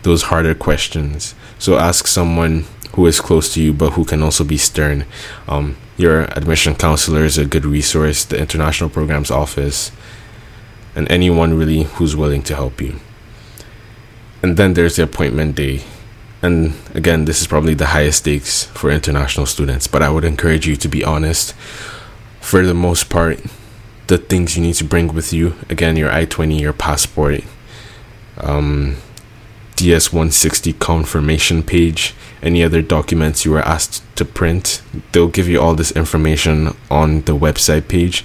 those 0.05 0.22
harder 0.24 0.55
questions. 0.55 1.35
So 1.59 1.76
ask 1.76 2.07
someone 2.07 2.66
who 2.96 3.06
is 3.06 3.20
close 3.20 3.52
to 3.52 3.62
you 3.62 3.72
but 3.72 3.92
who 3.92 4.04
can 4.04 4.22
also 4.22 4.42
be 4.42 4.56
stern. 4.56 5.04
Um, 5.46 5.76
your 5.98 6.22
admission 6.37 6.74
counselor 6.74 7.24
is 7.24 7.38
a 7.38 7.44
good 7.44 7.64
resource, 7.64 8.24
the 8.24 8.38
international 8.38 8.90
programs 8.90 9.30
office, 9.30 9.92
and 10.94 11.11
anyone 11.11 11.54
really 11.54 11.85
who's 11.85 12.16
willing 12.16 12.42
to 12.42 12.54
help 12.54 12.80
you. 12.80 12.98
And 14.42 14.56
then 14.56 14.74
there's 14.74 14.96
the 14.96 15.02
appointment 15.02 15.56
day. 15.56 15.85
And 16.42 16.74
again, 16.94 17.26
this 17.26 17.40
is 17.40 17.46
probably 17.46 17.74
the 17.74 17.87
highest 17.87 18.18
stakes 18.18 18.64
for 18.64 18.90
international 18.90 19.46
students, 19.46 19.87
but 19.87 20.02
I 20.02 20.11
would 20.11 20.24
encourage 20.24 20.66
you 20.66 20.76
to 20.76 20.88
be 20.88 21.04
honest. 21.04 21.54
For 22.40 22.64
the 22.64 22.74
most 22.74 23.11
part, 23.11 23.40
the 24.06 24.18
things 24.18 24.56
you 24.56 24.62
need 24.62 24.74
to 24.74 24.85
bring 24.85 25.12
with 25.12 25.32
you 25.32 25.54
again, 25.68 25.96
your 25.96 26.11
I 26.11 26.24
20, 26.24 26.61
your 26.61 26.72
passport, 26.72 27.42
um, 28.38 28.96
DS 29.76 30.12
160 30.12 30.72
confirmation 30.74 31.62
page, 31.62 32.14
any 32.42 32.62
other 32.62 32.82
documents 32.82 33.44
you 33.44 33.50
were 33.52 33.60
asked 33.60 34.02
to 34.16 34.24
print. 34.24 34.82
They'll 35.12 35.28
give 35.28 35.48
you 35.48 35.60
all 35.60 35.74
this 35.74 35.92
information 35.92 36.74
on 36.90 37.20
the 37.22 37.36
website 37.36 37.88
page. 37.88 38.24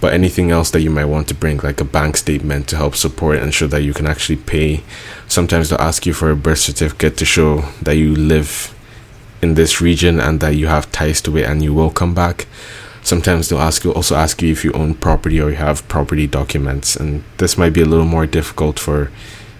But 0.00 0.12
anything 0.12 0.50
else 0.50 0.70
that 0.72 0.82
you 0.82 0.90
might 0.90 1.06
want 1.06 1.28
to 1.28 1.34
bring, 1.34 1.58
like 1.58 1.80
a 1.80 1.84
bank 1.84 2.18
statement 2.18 2.68
to 2.68 2.76
help 2.76 2.94
support 2.94 3.38
and 3.38 3.54
show 3.54 3.66
that 3.68 3.82
you 3.82 3.94
can 3.94 4.06
actually 4.06 4.36
pay. 4.36 4.82
Sometimes 5.26 5.70
they'll 5.70 5.80
ask 5.80 6.04
you 6.04 6.12
for 6.12 6.30
a 6.30 6.36
birth 6.36 6.58
certificate 6.58 7.16
to 7.16 7.24
show 7.24 7.62
that 7.80 7.96
you 7.96 8.14
live 8.14 8.74
in 9.40 9.54
this 9.54 9.80
region 9.80 10.20
and 10.20 10.40
that 10.40 10.56
you 10.56 10.66
have 10.66 10.92
ties 10.92 11.22
to 11.22 11.36
it 11.38 11.48
and 11.48 11.62
you 11.62 11.72
will 11.72 11.90
come 11.90 12.12
back. 12.12 12.46
Sometimes 13.02 13.48
they'll 13.48 13.60
ask 13.60 13.84
you 13.84 13.92
also 13.92 14.14
ask 14.14 14.42
you 14.42 14.52
if 14.52 14.64
you 14.64 14.72
own 14.72 14.94
property 14.94 15.40
or 15.40 15.50
you 15.50 15.56
have 15.56 15.86
property 15.88 16.26
documents, 16.26 16.96
and 16.96 17.22
this 17.38 17.56
might 17.56 17.72
be 17.72 17.82
a 17.82 17.86
little 17.86 18.06
more 18.06 18.26
difficult 18.26 18.78
for 18.78 19.10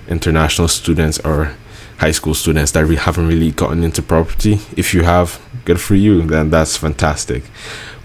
international 0.09 0.69
students 0.69 1.19
or 1.21 1.55
high 1.99 2.11
school 2.11 2.35
students 2.35 2.73
that 2.73 2.87
we 2.87 2.97
haven't 2.97 3.29
really 3.29 3.51
gotten 3.51 3.83
into 3.85 4.03
property. 4.03 4.61
If 4.77 4.95
you 4.95 5.03
have, 5.03 5.41
good 5.65 5.81
for 5.81 5.95
you, 5.95 6.23
then 6.23 6.51
that's 6.51 6.77
fantastic. 6.77 7.45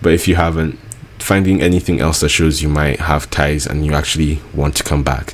But 0.02 0.14
if 0.14 0.28
you 0.28 0.36
haven't, 0.36 0.80
finding 1.18 1.62
anything 1.62 2.00
else 2.00 2.22
that 2.22 2.30
shows 2.30 2.62
you 2.62 2.70
might 2.70 3.00
have 3.02 3.30
ties 3.30 3.66
and 3.68 3.86
you 3.86 3.94
actually 3.94 4.42
want 4.54 4.76
to 4.78 4.84
come 4.84 5.04
back. 5.04 5.34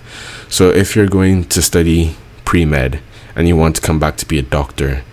So 0.50 0.70
if 0.70 0.96
you're 0.96 1.08
going 1.08 1.46
to 1.46 1.62
study 1.62 2.16
pre 2.44 2.66
med 2.66 3.02
and 3.36 3.48
you 3.48 3.56
want 3.56 3.76
to 3.76 3.82
come 3.82 4.00
back 4.00 4.18
to 4.18 4.26
be 4.26 4.40
a 4.40 4.42
doctor, 4.42 5.04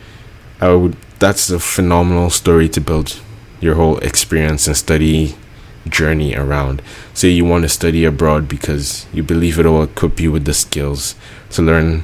I 0.61 0.73
would 0.73 0.97
that's 1.19 1.51
a 1.51 1.61
phenomenal 1.61 2.31
story 2.31 2.69
to 2.71 2.81
build 2.81 3.21
your 3.61 3.77
whole 3.77 3.99
experience 3.99 4.67
and 4.67 4.77
study 4.77 5.37
journey 5.89 6.35
around. 6.35 6.83
Say 7.15 7.29
you 7.29 7.45
want 7.45 7.63
to 7.63 7.69
study 7.69 8.05
abroad 8.05 8.49
because 8.49 9.07
you 9.13 9.23
believe 9.23 9.59
it 9.59 9.67
will 9.67 9.85
equip 9.85 10.19
you 10.19 10.33
with 10.33 10.47
the 10.47 10.55
skills 10.55 11.15
to 11.53 11.63
learn 11.63 12.03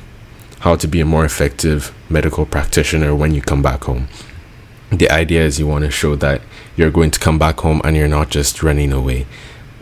how 0.60 0.76
to 0.76 0.88
be 0.88 1.00
a 1.00 1.04
more 1.04 1.24
effective 1.24 1.94
medical 2.08 2.44
practitioner 2.46 3.14
when 3.14 3.32
you 3.34 3.40
come 3.40 3.62
back 3.62 3.84
home. 3.84 4.08
The 4.90 5.10
idea 5.10 5.44
is 5.44 5.58
you 5.58 5.66
want 5.66 5.84
to 5.84 5.90
show 5.90 6.16
that 6.16 6.40
you're 6.76 6.90
going 6.90 7.10
to 7.10 7.20
come 7.20 7.38
back 7.38 7.60
home 7.60 7.80
and 7.84 7.96
you're 7.96 8.08
not 8.08 8.30
just 8.30 8.62
running 8.62 8.92
away. 8.92 9.26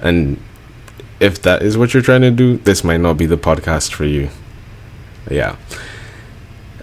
And 0.00 0.40
if 1.20 1.40
that 1.42 1.62
is 1.62 1.78
what 1.78 1.94
you're 1.94 2.02
trying 2.02 2.22
to 2.22 2.30
do, 2.30 2.56
this 2.58 2.84
might 2.84 3.00
not 3.00 3.16
be 3.16 3.26
the 3.26 3.38
podcast 3.38 3.92
for 3.92 4.04
you. 4.04 4.28
Yeah. 5.30 5.56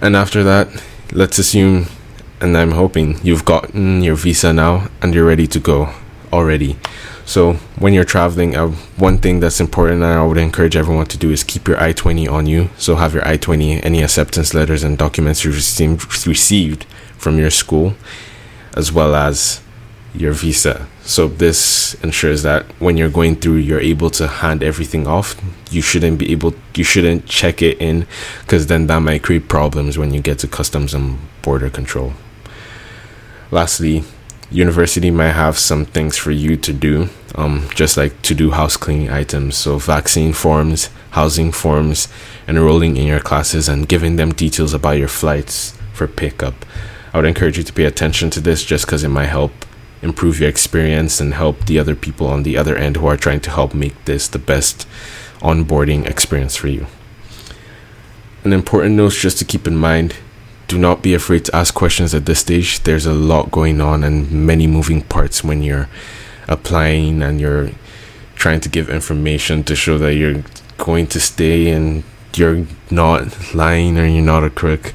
And 0.01 0.15
after 0.15 0.43
that, 0.43 0.83
let's 1.11 1.37
assume, 1.37 1.85
and 2.41 2.57
I'm 2.57 2.71
hoping 2.71 3.19
you've 3.23 3.45
gotten 3.45 4.01
your 4.01 4.15
visa 4.15 4.53
now 4.53 4.87
and 5.01 5.13
you're 5.13 5.25
ready 5.25 5.47
to 5.47 5.59
go 5.59 5.93
already. 6.31 6.77
So 7.25 7.53
when 7.79 7.93
you're 7.93 8.03
traveling, 8.03 8.55
uh, 8.55 8.69
one 8.97 9.17
thing 9.17 9.39
that's 9.39 9.59
important 9.59 10.03
and 10.03 10.11
I 10.11 10.25
would 10.25 10.37
encourage 10.37 10.75
everyone 10.75 11.05
to 11.07 11.17
do 11.17 11.31
is 11.31 11.43
keep 11.43 11.67
your 11.67 11.81
I-20 11.81 12.29
on 12.29 12.45
you. 12.45 12.69
So 12.77 12.95
have 12.95 13.13
your 13.13 13.27
I-20, 13.27 13.83
any 13.83 14.03
acceptance 14.03 14.53
letters 14.53 14.83
and 14.83 14.97
documents 14.97 15.43
you've 15.43 15.55
received 16.27 16.83
from 17.17 17.37
your 17.37 17.49
school, 17.49 17.95
as 18.75 18.91
well 18.91 19.15
as 19.15 19.61
your 20.13 20.33
visa. 20.33 20.87
So 21.03 21.27
this 21.27 21.95
ensures 22.03 22.43
that 22.43 22.65
when 22.79 22.97
you're 22.97 23.09
going 23.09 23.37
through, 23.37 23.55
you're 23.55 23.79
able 23.79 24.09
to 24.11 24.27
hand 24.27 24.61
everything 24.61 25.07
off. 25.07 25.41
You 25.71 25.81
shouldn't 25.81 26.19
be 26.19 26.31
able, 26.31 26.53
you 26.75 26.83
shouldn't 26.83 27.25
check 27.25 27.61
it 27.61 27.79
in, 27.81 28.05
because 28.41 28.67
then 28.67 28.87
that 28.87 28.99
might 28.99 29.23
create 29.23 29.47
problems 29.47 29.97
when 29.97 30.13
you 30.13 30.21
get 30.21 30.39
to 30.39 30.47
customs 30.47 30.93
and 30.93 31.17
border 31.41 31.69
control. 31.69 32.13
Lastly, 33.49 34.03
university 34.53 35.09
might 35.09 35.31
have 35.31 35.57
some 35.57 35.85
things 35.85 36.17
for 36.17 36.31
you 36.31 36.55
to 36.57 36.71
do, 36.71 37.09
um, 37.35 37.67
just 37.73 37.97
like 37.97 38.21
to 38.21 38.35
do 38.35 38.51
house 38.51 38.77
cleaning 38.77 39.09
items. 39.09 39.57
So, 39.57 39.77
vaccine 39.79 40.33
forms, 40.33 40.89
housing 41.11 41.51
forms, 41.51 42.07
enrolling 42.47 42.95
in 42.97 43.07
your 43.07 43.19
classes, 43.19 43.67
and 43.67 43.89
giving 43.89 44.15
them 44.15 44.31
details 44.33 44.73
about 44.73 44.97
your 44.97 45.07
flights 45.07 45.77
for 45.93 46.07
pickup. 46.07 46.65
I 47.13 47.17
would 47.17 47.25
encourage 47.25 47.57
you 47.57 47.63
to 47.63 47.73
pay 47.73 47.85
attention 47.85 48.29
to 48.31 48.39
this 48.39 48.63
just 48.63 48.85
because 48.85 49.03
it 49.03 49.09
might 49.09 49.27
help 49.27 49.51
improve 50.01 50.39
your 50.39 50.49
experience 50.49 51.19
and 51.19 51.33
help 51.33 51.65
the 51.65 51.79
other 51.79 51.95
people 51.95 52.27
on 52.27 52.43
the 52.43 52.57
other 52.57 52.75
end 52.75 52.97
who 52.97 53.07
are 53.07 53.17
trying 53.17 53.39
to 53.39 53.49
help 53.49 53.73
make 53.73 54.05
this 54.05 54.27
the 54.27 54.39
best 54.39 54.87
onboarding 55.39 56.05
experience 56.05 56.55
for 56.55 56.67
you. 56.67 56.85
An 58.43 58.51
important 58.51 58.95
note 58.95 59.13
just 59.13 59.37
to 59.39 59.45
keep 59.45 59.65
in 59.65 59.77
mind 59.77 60.17
do 60.67 60.77
not 60.77 61.01
be 61.01 61.13
afraid 61.13 61.45
to 61.45 61.55
ask 61.55 61.73
questions 61.73 62.13
at 62.13 62.25
this 62.25 62.39
stage. 62.39 62.79
There's 62.81 63.05
a 63.05 63.13
lot 63.13 63.51
going 63.51 63.81
on 63.81 64.03
and 64.03 64.31
many 64.31 64.67
moving 64.67 65.01
parts 65.01 65.43
when 65.43 65.61
you're 65.61 65.89
applying 66.47 67.21
and 67.21 67.39
you're 67.39 67.71
trying 68.35 68.59
to 68.61 68.69
give 68.69 68.89
information 68.89 69.63
to 69.65 69.75
show 69.75 69.97
that 69.97 70.15
you're 70.15 70.43
going 70.77 71.07
to 71.07 71.19
stay 71.19 71.69
and 71.69 72.03
you're 72.35 72.65
not 72.89 73.53
lying 73.53 73.97
or 73.97 74.05
you're 74.05 74.23
not 74.23 74.43
a 74.43 74.49
crook. 74.49 74.93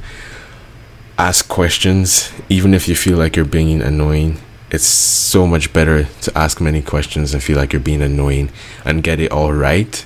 Ask 1.17 1.49
questions, 1.49 2.33
even 2.49 2.75
if 2.75 2.89
you 2.89 2.95
feel 2.95 3.19
like 3.19 3.37
you're 3.37 3.45
being 3.45 3.83
annoying. 3.83 4.39
It's 4.71 4.85
so 4.85 5.47
much 5.47 5.73
better 5.73 6.05
to 6.05 6.39
ask 6.39 6.61
many 6.61 6.83
questions 6.83 7.33
and 7.33 7.43
feel 7.43 7.57
like 7.57 7.73
you're 7.73 7.81
being 7.81 8.03
annoying 8.03 8.51
and 8.85 9.03
get 9.03 9.19
it 9.19 9.33
all 9.33 9.53
right 9.53 10.05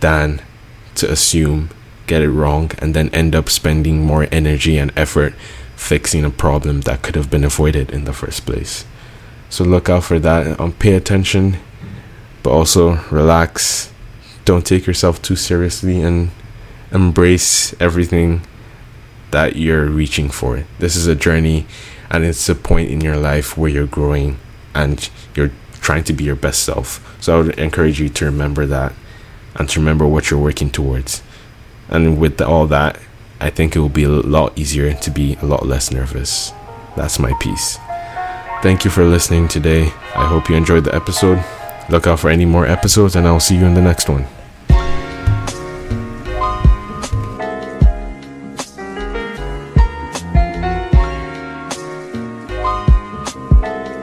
than 0.00 0.42
to 0.96 1.10
assume 1.10 1.70
get 2.12 2.20
it 2.20 2.30
wrong, 2.30 2.70
and 2.78 2.92
then 2.92 3.08
end 3.14 3.34
up 3.34 3.48
spending 3.48 4.04
more 4.04 4.26
energy 4.30 4.76
and 4.76 4.92
effort 4.94 5.32
fixing 5.76 6.26
a 6.26 6.30
problem 6.44 6.82
that 6.82 7.00
could 7.00 7.16
have 7.16 7.30
been 7.30 7.42
avoided 7.42 7.90
in 7.90 8.04
the 8.04 8.12
first 8.12 8.44
place. 8.44 8.84
So 9.48 9.64
look 9.64 9.88
out 9.88 10.04
for 10.04 10.18
that. 10.18 10.46
and 10.46 10.60
um, 10.60 10.72
pay 10.72 10.92
attention, 10.92 11.56
but 12.42 12.50
also 12.50 12.82
relax. 13.10 13.90
Don't 14.44 14.66
take 14.66 14.86
yourself 14.86 15.22
too 15.22 15.36
seriously 15.36 16.02
and 16.02 16.30
embrace 16.90 17.74
everything 17.80 18.42
that 19.30 19.56
you're 19.56 19.86
reaching 19.86 20.28
for. 20.28 20.64
This 20.78 20.94
is 20.96 21.06
a 21.06 21.14
journey, 21.14 21.64
and 22.10 22.26
it's 22.26 22.46
a 22.50 22.54
point 22.54 22.90
in 22.90 23.00
your 23.00 23.16
life 23.16 23.56
where 23.56 23.70
you're 23.70 23.94
growing 23.98 24.36
and 24.74 25.08
you're 25.34 25.52
trying 25.80 26.04
to 26.04 26.12
be 26.12 26.24
your 26.24 26.36
best 26.36 26.62
self. 26.62 27.00
So 27.22 27.28
I 27.34 27.42
would 27.42 27.58
encourage 27.58 27.98
you 27.98 28.10
to 28.10 28.24
remember 28.26 28.66
that 28.66 28.92
and 29.56 29.66
to 29.70 29.80
remember 29.80 30.06
what 30.06 30.30
you're 30.30 30.46
working 30.48 30.70
towards. 30.70 31.22
And 31.92 32.18
with 32.18 32.40
all 32.40 32.66
that, 32.68 32.98
I 33.40 33.50
think 33.50 33.76
it 33.76 33.80
will 33.80 33.88
be 33.88 34.04
a 34.04 34.08
lot 34.08 34.58
easier 34.58 34.94
to 34.94 35.10
be 35.10 35.36
a 35.42 35.46
lot 35.46 35.66
less 35.66 35.92
nervous. 35.92 36.52
That's 36.96 37.18
my 37.18 37.32
piece. 37.34 37.78
Thank 38.62 38.84
you 38.84 38.90
for 38.90 39.04
listening 39.04 39.46
today. 39.46 39.92
I 40.14 40.26
hope 40.26 40.48
you 40.48 40.56
enjoyed 40.56 40.84
the 40.84 40.94
episode. 40.94 41.44
Look 41.90 42.06
out 42.06 42.20
for 42.20 42.30
any 42.30 42.46
more 42.46 42.66
episodes, 42.66 43.14
and 43.14 43.26
I'll 43.26 43.40
see 43.40 43.56
you 43.56 43.66
in 43.66 43.74
the 43.74 43.82
next 43.82 44.08
one. 44.08 44.26